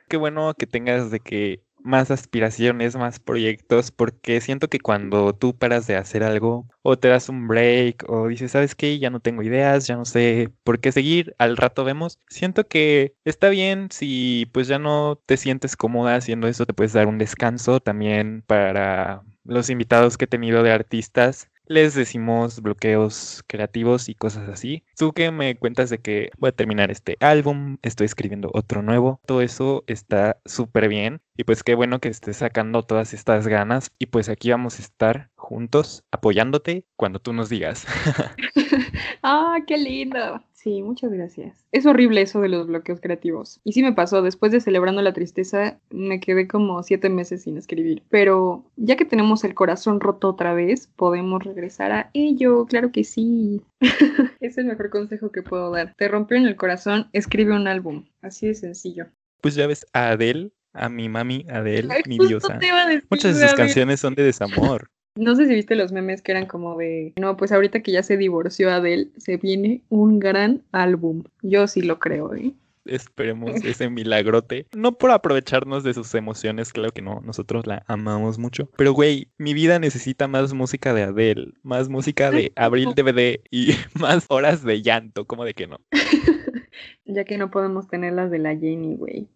Qué 0.08 0.16
bueno 0.16 0.54
que 0.54 0.66
tengas 0.66 1.10
de 1.10 1.20
que 1.20 1.62
más 1.82 2.10
aspiraciones, 2.10 2.96
más 2.96 3.20
proyectos, 3.20 3.90
porque 3.90 4.40
siento 4.40 4.68
que 4.68 4.80
cuando 4.80 5.34
tú 5.34 5.54
paras 5.54 5.86
de 5.86 5.96
hacer 5.96 6.22
algo 6.22 6.66
o 6.80 6.98
te 6.98 7.08
das 7.08 7.28
un 7.28 7.46
break 7.46 8.04
o 8.08 8.28
dices, 8.28 8.52
¿sabes 8.52 8.74
qué? 8.74 8.98
Ya 8.98 9.10
no 9.10 9.20
tengo 9.20 9.42
ideas, 9.42 9.86
ya 9.86 9.96
no 9.96 10.06
sé 10.06 10.50
por 10.64 10.80
qué 10.80 10.90
seguir, 10.90 11.34
al 11.36 11.58
rato 11.58 11.84
vemos. 11.84 12.18
Siento 12.28 12.66
que 12.66 13.14
está 13.26 13.50
bien 13.50 13.88
si 13.90 14.46
pues 14.52 14.68
ya 14.68 14.78
no 14.78 15.20
te 15.26 15.36
sientes 15.36 15.76
cómoda 15.76 16.16
haciendo 16.16 16.48
eso, 16.48 16.64
te 16.64 16.72
puedes 16.72 16.94
dar 16.94 17.08
un 17.08 17.18
descanso 17.18 17.80
también 17.80 18.42
para 18.46 19.22
los 19.44 19.70
invitados 19.70 20.16
que 20.16 20.24
he 20.26 20.28
tenido 20.28 20.62
de 20.62 20.72
artistas 20.72 21.50
les 21.70 21.94
decimos 21.94 22.62
bloqueos 22.62 23.44
creativos 23.46 24.08
y 24.08 24.16
cosas 24.16 24.48
así. 24.48 24.82
Tú 24.96 25.12
que 25.12 25.30
me 25.30 25.56
cuentas 25.56 25.88
de 25.88 25.98
que 25.98 26.30
voy 26.36 26.48
a 26.48 26.52
terminar 26.52 26.90
este 26.90 27.16
álbum, 27.20 27.78
estoy 27.82 28.06
escribiendo 28.06 28.50
otro 28.52 28.82
nuevo, 28.82 29.20
todo 29.24 29.40
eso 29.40 29.84
está 29.86 30.40
súper 30.44 30.88
bien 30.88 31.22
y 31.36 31.44
pues 31.44 31.62
qué 31.62 31.76
bueno 31.76 32.00
que 32.00 32.08
estés 32.08 32.38
sacando 32.38 32.82
todas 32.82 33.14
estas 33.14 33.46
ganas 33.46 33.92
y 34.00 34.06
pues 34.06 34.28
aquí 34.28 34.50
vamos 34.50 34.80
a 34.80 34.82
estar 34.82 35.30
juntos 35.36 36.02
apoyándote 36.10 36.86
cuando 36.96 37.20
tú 37.20 37.32
nos 37.32 37.48
digas. 37.48 37.86
ah, 39.22 39.58
qué 39.64 39.78
lindo. 39.78 40.42
Sí, 40.62 40.82
muchas 40.82 41.10
gracias. 41.10 41.64
Es 41.72 41.86
horrible 41.86 42.20
eso 42.20 42.38
de 42.42 42.50
los 42.50 42.66
bloqueos 42.66 43.00
creativos. 43.00 43.62
Y 43.64 43.72
sí 43.72 43.82
me 43.82 43.94
pasó, 43.94 44.20
después 44.20 44.52
de 44.52 44.60
celebrando 44.60 45.00
la 45.00 45.14
tristeza, 45.14 45.80
me 45.88 46.20
quedé 46.20 46.46
como 46.46 46.82
siete 46.82 47.08
meses 47.08 47.44
sin 47.44 47.56
escribir. 47.56 48.02
Pero 48.10 48.66
ya 48.76 48.96
que 48.96 49.06
tenemos 49.06 49.42
el 49.44 49.54
corazón 49.54 50.00
roto 50.00 50.28
otra 50.28 50.52
vez, 50.52 50.86
podemos 50.96 51.42
regresar 51.42 51.92
a 51.92 52.10
ello. 52.12 52.66
Claro 52.66 52.92
que 52.92 53.04
sí. 53.04 53.62
es 54.40 54.58
el 54.58 54.66
mejor 54.66 54.90
consejo 54.90 55.32
que 55.32 55.42
puedo 55.42 55.70
dar. 55.70 55.94
Te 55.96 56.08
rompió 56.08 56.36
en 56.36 56.46
el 56.46 56.56
corazón, 56.56 57.08
escribe 57.14 57.56
un 57.56 57.66
álbum. 57.66 58.04
Así 58.20 58.46
de 58.46 58.54
sencillo. 58.54 59.06
Pues 59.40 59.54
ya 59.54 59.66
ves 59.66 59.86
a 59.94 60.10
Adele, 60.10 60.52
a 60.74 60.90
mi 60.90 61.08
mami 61.08 61.46
Adele, 61.48 62.02
mi 62.06 62.18
diosa. 62.18 62.60
Muchas 63.08 63.40
de 63.40 63.48
sus 63.48 63.56
canciones 63.56 64.00
son 64.00 64.14
de 64.14 64.24
desamor. 64.24 64.90
No 65.16 65.34
sé 65.34 65.46
si 65.46 65.54
viste 65.54 65.74
los 65.74 65.92
memes 65.92 66.22
que 66.22 66.32
eran 66.32 66.46
como 66.46 66.76
de, 66.76 67.12
no, 67.16 67.36
pues 67.36 67.52
ahorita 67.52 67.82
que 67.82 67.92
ya 67.92 68.02
se 68.02 68.16
divorció 68.16 68.70
Adele, 68.70 69.08
se 69.16 69.36
viene 69.36 69.82
un 69.88 70.20
gran 70.20 70.62
álbum. 70.72 71.24
Yo 71.42 71.66
sí 71.66 71.82
lo 71.82 71.98
creo, 71.98 72.34
¿eh? 72.34 72.54
Esperemos 72.86 73.62
ese 73.64 73.90
milagrote. 73.90 74.66
No 74.74 74.96
por 74.96 75.10
aprovecharnos 75.10 75.84
de 75.84 75.94
sus 75.94 76.14
emociones, 76.14 76.72
claro 76.72 76.92
que 76.92 77.02
no, 77.02 77.20
nosotros 77.24 77.66
la 77.66 77.84
amamos 77.86 78.38
mucho. 78.38 78.70
Pero 78.76 78.92
güey, 78.92 79.28
mi 79.36 79.52
vida 79.52 79.78
necesita 79.78 80.28
más 80.28 80.54
música 80.54 80.94
de 80.94 81.02
Adele, 81.02 81.52
más 81.62 81.88
música 81.88 82.30
de 82.30 82.52
Abril 82.56 82.94
DVD 82.94 83.40
y 83.50 83.72
más 84.00 84.26
horas 84.28 84.64
de 84.64 84.82
llanto, 84.82 85.26
como 85.26 85.44
de 85.44 85.54
que 85.54 85.66
no. 85.66 85.78
ya 87.04 87.24
que 87.24 87.36
no 87.36 87.50
podemos 87.50 87.88
tener 87.88 88.14
las 88.14 88.30
de 88.30 88.38
la 88.38 88.56
Jenny, 88.56 88.96
güey. 88.96 89.28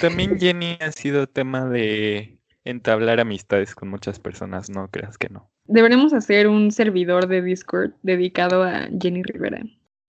También 0.00 0.38
Jenny 0.38 0.76
ha 0.80 0.92
sido 0.92 1.26
tema 1.26 1.68
de 1.68 2.37
entablar 2.68 3.18
amistades 3.18 3.74
con 3.74 3.88
muchas 3.88 4.18
personas, 4.18 4.68
no 4.68 4.90
creas 4.90 5.16
que 5.16 5.28
no. 5.30 5.50
Deberemos 5.64 6.12
hacer 6.12 6.48
un 6.48 6.70
servidor 6.70 7.26
de 7.26 7.40
Discord 7.42 7.92
dedicado 8.02 8.62
a 8.62 8.88
Jenny 9.00 9.22
Rivera. 9.22 9.62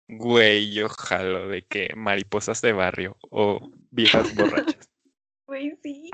Güey, 0.07 0.73
yo 0.73 0.89
jalo 0.89 1.47
de 1.47 1.63
que 1.63 1.93
mariposas 1.95 2.61
de 2.61 2.73
barrio 2.73 3.17
o 3.29 3.71
viejas 3.91 4.33
borrachas. 4.35 4.89
Güey, 5.47 5.77
sí. 5.81 6.11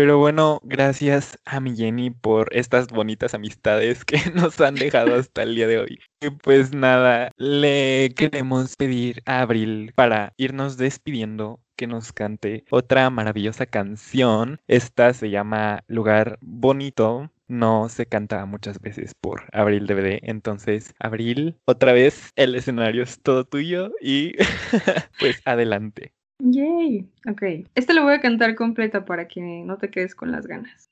Pero 0.00 0.16
bueno, 0.16 0.62
gracias 0.64 1.38
a 1.44 1.60
mi 1.60 1.76
Jenny 1.76 2.08
por 2.08 2.48
estas 2.56 2.88
bonitas 2.88 3.34
amistades 3.34 4.02
que 4.06 4.16
nos 4.34 4.58
han 4.58 4.76
dejado 4.76 5.14
hasta 5.14 5.42
el 5.42 5.54
día 5.54 5.66
de 5.66 5.78
hoy. 5.78 5.98
Y 6.22 6.30
pues 6.30 6.72
nada, 6.72 7.30
le 7.36 8.14
queremos 8.16 8.76
pedir 8.76 9.22
a 9.26 9.42
Abril 9.42 9.92
para 9.94 10.32
irnos 10.38 10.78
despidiendo 10.78 11.60
que 11.76 11.86
nos 11.86 12.14
cante 12.14 12.64
otra 12.70 13.10
maravillosa 13.10 13.66
canción. 13.66 14.58
Esta 14.68 15.12
se 15.12 15.28
llama 15.28 15.84
Lugar 15.86 16.38
Bonito. 16.40 17.30
No 17.46 17.90
se 17.90 18.06
canta 18.06 18.46
muchas 18.46 18.80
veces 18.80 19.12
por 19.20 19.50
Abril 19.52 19.86
DVD. 19.86 20.18
Entonces, 20.22 20.94
Abril, 20.98 21.58
otra 21.66 21.92
vez 21.92 22.32
el 22.36 22.54
escenario 22.54 23.02
es 23.02 23.20
todo 23.20 23.44
tuyo 23.44 23.92
y 24.00 24.32
pues 25.20 25.42
adelante. 25.44 26.14
Yay. 26.42 27.06
Ok. 27.28 27.42
Este 27.74 27.92
lo 27.92 28.02
voy 28.02 28.14
a 28.14 28.20
cantar 28.20 28.54
completa 28.54 29.04
para 29.04 29.28
que 29.28 29.62
no 29.64 29.76
te 29.76 29.90
quedes 29.90 30.14
con 30.14 30.32
las 30.32 30.46
ganas. 30.46 30.88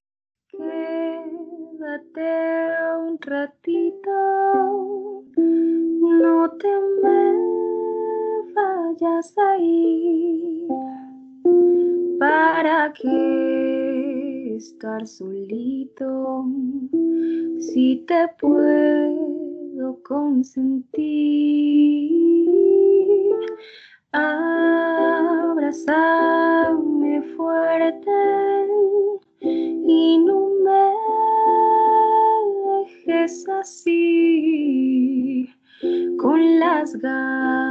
Quédate 0.51 2.21
un 2.99 3.19
ratito, 3.21 4.11
no 5.37 6.51
te 6.59 6.69
me 7.03 7.33
vayas 8.55 9.35
a 9.39 9.57
ir. 9.59 10.69
¿Para 12.19 12.93
qué 12.93 14.57
estar 14.57 15.07
solito 15.07 16.45
si 17.61 18.05
te 18.07 18.29
puedo 18.39 20.03
consentir? 20.03 22.18
Abrázame 24.11 25.69
fuerte 27.37 28.11
y 29.43 30.19
no 30.25 30.49
me 30.65 30.95
dejes 32.87 33.47
así 33.51 35.47
con 36.19 36.59
las 36.59 36.97
ganas 36.97 37.71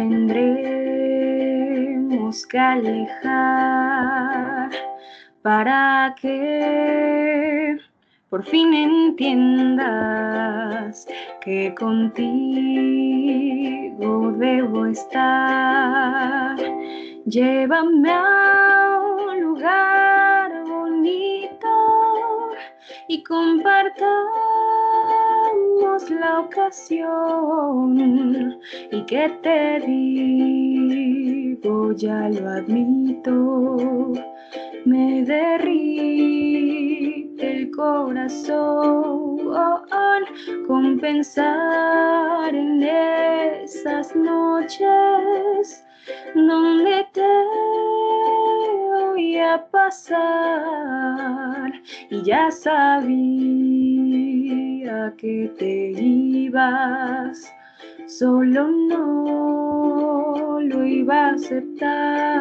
Tendremos 0.00 0.46
que 2.46 2.58
alejar 2.58 3.90
para 5.42 6.14
que 6.20 7.76
por 8.30 8.42
fin 8.44 8.72
entiendas 8.72 9.84
que 11.42 11.74
contigo 11.74 12.30
debo 14.38 14.86
estar. 14.86 16.56
Llévame 17.26 18.10
a 18.10 19.00
un 19.18 19.40
lugar 19.42 20.64
bonito 20.64 21.68
y 23.08 23.22
compartamos 23.22 24.69
la 26.10 26.40
ocasión 26.40 27.96
y 28.92 29.02
que 29.06 29.28
te 29.42 29.80
digo, 29.86 31.92
ya 31.92 32.28
lo 32.28 32.48
admito, 32.48 34.12
me 34.84 35.24
derrite 35.24 36.60
el 37.40 37.70
corazón 37.72 39.30
con 40.66 40.98
pensar 40.98 42.54
en 42.54 42.82
esas 42.82 44.14
noches 44.14 45.84
donde 46.34 47.06
te 47.12 47.26
voy 48.92 49.38
a 49.38 49.64
pasar 49.70 51.72
y 52.10 52.22
ya 52.22 52.50
sabía 52.50 54.59
que 55.16 55.50
te 55.58 55.92
ibas, 56.00 57.52
solo 58.06 58.68
no 58.68 60.60
lo 60.60 60.84
iba 60.84 61.28
a 61.28 61.34
aceptar. 61.34 62.40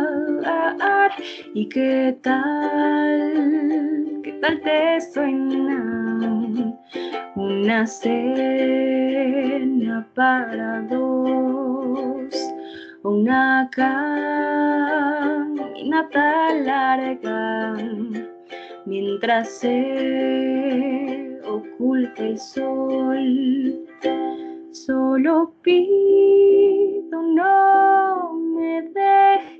¿Y 1.54 1.70
qué 1.70 2.18
tal? 2.22 4.20
¿Qué 4.24 4.32
tal 4.42 4.62
te 4.62 5.02
suena 5.14 6.76
una 7.36 7.88
cena 7.88 9.28
para 10.16 10.82
dos? 10.90 11.30
una 13.04 13.70
caminata 13.72 14.14
larga 16.56 17.76
mientras 18.86 19.50
se 19.50 21.29
oculta 21.50 22.24
el 22.26 22.40
sol. 22.40 23.86
Solo 24.72 25.54
pido 25.64 26.10
no 27.22 28.34
me 28.34 28.82
dejes, 28.84 29.58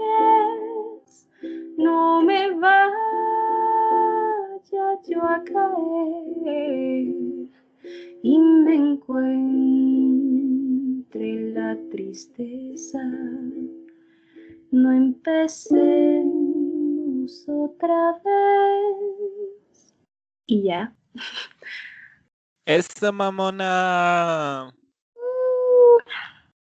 no 1.78 2.22
me 2.22 2.52
vaya 2.52 2.90
yo 5.08 5.24
a 5.24 5.44
caer 5.44 7.08
y 8.22 8.40
me 8.40 8.76
encuentre 8.76 10.20
la 11.54 11.78
tristeza. 11.90 13.02
No 14.72 14.92
empecemos 14.92 16.30
otra 17.48 18.22
vez. 18.24 19.96
Y 20.46 20.64
ya. 20.64 20.99
Esa 22.66 23.12
mamona. 23.12 24.74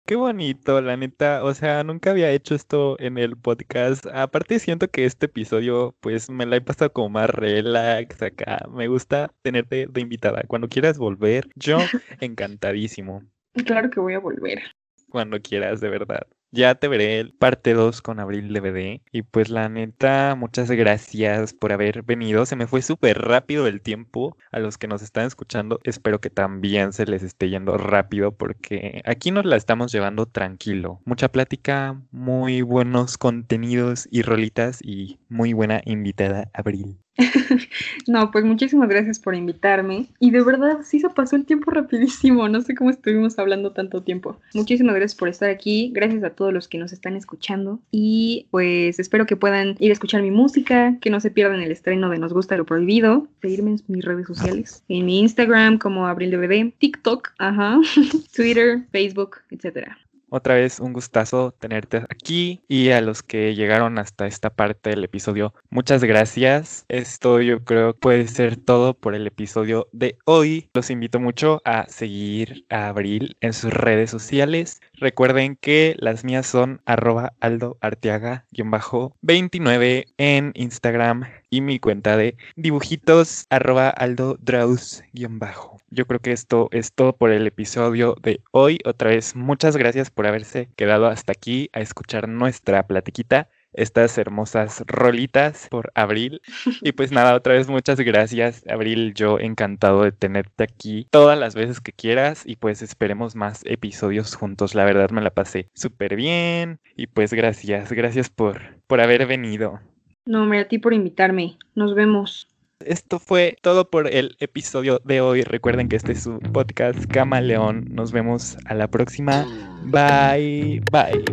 Qué 0.06 0.16
bonito, 0.16 0.82
la 0.82 0.98
neta. 0.98 1.44
O 1.44 1.54
sea, 1.54 1.84
nunca 1.84 2.12
había 2.12 2.32
hecho 2.32 2.54
esto 2.54 3.00
en 3.00 3.18
el 3.18 3.38
podcast. 3.38 4.06
Aparte, 4.08 4.60
siento 4.60 4.90
que 4.90 5.06
este 5.06 5.28
episodio, 5.28 5.96
pues 6.02 6.30
me 6.30 6.46
la 6.46 6.58
he 6.58 6.62
pasado 6.62 6.92
como 6.92 7.10
más 7.10 7.30
relax 7.30 8.22
acá. 8.22 8.68
Me 8.70 8.88
gusta 8.88 9.32
tenerte 9.42 9.88
de 9.90 10.02
invitada. 10.02 10.44
Cuando 10.48 10.68
quieras 10.68 10.98
volver, 10.98 11.48
yo 11.56 11.78
encantadísimo. 12.20 13.24
Claro 13.66 13.90
que 13.90 14.00
voy 14.00 14.16
a 14.16 14.20
volver. 14.20 14.62
Cuando 15.10 15.40
quieras, 15.40 15.80
de 15.82 15.90
verdad. 15.90 16.28
Ya 16.54 16.76
te 16.76 16.90
veré 16.90 17.22
el 17.22 17.32
parte 17.32 17.74
2 17.74 18.02
con 18.02 18.20
Abril 18.20 18.54
DVD. 18.54 19.02
Y 19.14 19.22
pues 19.22 19.50
la 19.50 19.70
neta, 19.70 20.36
muchas 20.36 20.70
gracias 20.70 21.54
por 21.54 21.72
haber 21.72 22.04
venido. 22.04 22.46
Se 22.46 22.58
me 22.58 22.68
fue 22.68 22.82
súper 22.82 23.20
rápido 23.22 23.68
el 23.68 23.82
tiempo. 23.82 24.36
A 24.52 24.60
los 24.60 24.78
que 24.78 24.90
nos 24.90 25.02
están 25.02 25.28
escuchando, 25.28 25.80
espero 25.84 26.20
que 26.20 26.30
también 26.30 26.92
se 26.92 27.06
les 27.06 27.24
esté 27.24 27.50
yendo 27.50 27.78
rápido 27.78 28.34
porque 28.34 29.02
aquí 29.06 29.32
nos 29.32 29.46
la 29.46 29.56
estamos 29.56 29.94
llevando 29.94 30.26
tranquilo. 30.26 31.00
Mucha 31.06 31.30
plática, 31.30 32.02
muy 32.12 32.64
buenos 32.64 33.18
contenidos 33.18 34.10
y 34.12 34.22
rolitas 34.22 34.80
y 34.84 35.20
muy 35.30 35.54
buena 35.54 35.82
invitada, 35.86 36.50
Abril. 36.54 37.00
no, 38.08 38.32
pues 38.32 38.46
muchísimas 38.46 38.90
gracias 38.90 39.20
por 39.20 39.36
invitarme. 39.36 40.08
Y 40.20 40.32
de 40.32 40.44
verdad, 40.44 40.80
sí 40.84 41.00
se 41.00 41.10
pasó 41.10 41.36
el 41.36 41.46
tiempo 41.46 41.72
rapidísimo. 41.72 42.48
No 42.48 42.62
sé 42.62 42.76
cómo 42.76 42.90
estuvimos 42.90 43.38
hablando 43.40 43.72
tanto 43.72 44.02
tiempo. 44.02 44.38
Muchísimas 44.54 44.96
gracias 44.96 45.18
por 45.18 45.30
estar 45.30 45.50
aquí. 45.50 45.92
Gracias 45.94 46.24
a 46.24 46.32
todos 46.32 46.54
los 46.54 46.68
que 46.68 46.78
nos 46.78 46.94
están 46.94 47.16
escuchando. 47.16 47.80
Y 47.92 48.48
pues 48.52 49.00
espero 49.00 49.26
que 49.26 49.36
puedan 49.36 49.76
ir 49.80 49.92
a 49.92 49.94
escuchar 49.94 50.22
mi 50.22 50.32
música, 50.32 50.98
que 51.02 51.10
no 51.10 51.20
se 51.20 51.32
pierdan 51.32 51.62
el 51.62 51.72
estreno 51.72 52.10
de 52.10 52.20
Nos 52.20 52.34
Gusta 52.34 52.58
lo 52.58 52.66
Prohibido. 52.66 53.28
Seguirme 53.42 53.72
en 53.72 53.80
mis 53.88 54.06
redes 54.06 54.28
sociales. 54.28 54.84
En 54.88 55.06
mi 55.06 55.20
Instagram 55.20 55.78
como 55.78 56.08
AbrilDVD, 56.08 56.74
TikTok, 56.78 57.34
ajá, 57.38 57.80
Twitter, 58.36 58.84
Facebook, 58.92 59.38
etcétera. 59.50 59.98
Otra 60.34 60.56
vez 60.56 60.80
un 60.80 60.94
gustazo 60.94 61.52
tenerte 61.52 62.06
aquí 62.10 62.64
y 62.70 62.92
a 62.92 63.02
los 63.02 63.22
que 63.22 63.54
llegaron 63.54 64.00
hasta 64.00 64.28
esta 64.28 64.50
parte 64.50 64.92
del 64.92 65.04
episodio, 65.04 65.54
muchas 65.70 66.06
gracias. 66.06 66.86
Esto 66.88 67.42
yo 67.42 67.66
creo 67.66 67.94
puede 67.94 68.30
ser 68.30 68.56
todo 68.56 68.94
por 68.94 69.14
el 69.14 69.28
episodio 69.28 69.90
de 69.92 70.18
hoy. 70.24 70.70
Los 70.74 70.90
invito 70.90 71.20
mucho 71.20 71.62
a 71.66 71.86
seguir 71.90 72.66
a 72.70 72.88
Abril 72.88 73.36
en 73.42 73.52
sus 73.52 73.74
redes 73.74 74.10
sociales. 74.10 74.80
Recuerden 74.94 75.58
que 75.58 75.98
las 76.00 76.24
mías 76.24 76.48
son 76.48 76.80
arroba 76.86 77.34
aldo 77.42 77.78
arteaga-29 77.82 80.14
en 80.18 80.52
Instagram 80.56 81.26
y 81.50 81.60
mi 81.60 81.80
cuenta 81.80 82.16
de 82.16 82.38
dibujitos 82.56 83.48
arroba 83.50 83.90
aldo 83.90 84.38
draus-bajo. 84.40 85.82
Yo 85.90 86.08
creo 86.08 86.22
que 86.22 86.32
esto 86.32 86.70
es 86.72 86.94
todo 86.94 87.18
por 87.18 87.32
el 87.32 87.46
episodio 87.46 88.16
de 88.22 88.40
hoy. 88.52 88.80
Otra 88.86 89.10
vez, 89.10 89.36
muchas 89.36 89.76
gracias 89.76 90.10
por 90.22 90.28
haberse 90.28 90.70
quedado 90.76 91.08
hasta 91.08 91.32
aquí 91.32 91.72
a 91.74 91.80
escuchar 91.80 92.30
nuestra 92.30 92.86
platiquita 92.86 93.50
estas 93.74 94.16
hermosas 94.20 94.84
rolitas 94.86 95.68
por 95.72 95.92
Abril. 95.96 96.44
Y 96.84 96.92
pues 96.92 97.12
nada, 97.12 97.34
otra 97.34 97.56
vez 97.56 97.68
muchas 97.68 98.00
gracias, 98.00 98.64
Abril. 98.70 99.16
Yo 99.16 99.40
encantado 99.40 100.04
de 100.04 100.12
tenerte 100.12 100.64
aquí 100.64 101.08
todas 101.10 101.40
las 101.40 101.56
veces 101.56 101.82
que 101.82 101.92
quieras 101.92 102.44
y 102.46 102.56
pues 102.58 102.84
esperemos 102.84 103.36
más 103.36 103.64
episodios 103.66 104.36
juntos. 104.36 104.76
La 104.76 104.86
verdad 104.86 105.10
me 105.10 105.22
la 105.22 105.32
pasé 105.32 105.72
súper 105.74 106.16
bien 106.16 106.80
y 106.96 107.08
pues 107.08 107.34
gracias, 107.34 107.92
gracias 107.92 108.30
por, 108.30 108.78
por 108.86 109.02
haber 109.02 109.26
venido. 109.26 109.80
No, 110.24 110.44
hombre, 110.44 110.60
a 110.60 110.68
ti 110.68 110.78
por 110.78 110.94
invitarme. 110.94 111.58
Nos 111.74 111.96
vemos. 111.96 112.48
Esto 112.86 113.20
fue 113.20 113.58
todo 113.62 113.90
por 113.90 114.08
el 114.08 114.36
episodio 114.40 115.02
de 115.04 115.22
hoy. 115.22 115.44
Recuerden 115.44 115.90
que 115.90 115.96
este 115.96 116.14
es 116.14 116.24
su 116.24 116.40
podcast 116.40 117.06
Camaleón. 117.06 117.86
Nos 117.92 118.12
vemos 118.12 118.58
a 118.66 118.74
la 118.74 118.88
próxima. 118.88 119.46
Bye, 119.86 120.82
bye. 120.92 121.24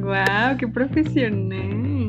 Wow, 0.00 0.56
qué 0.58 0.66
profesional. 0.68 1.99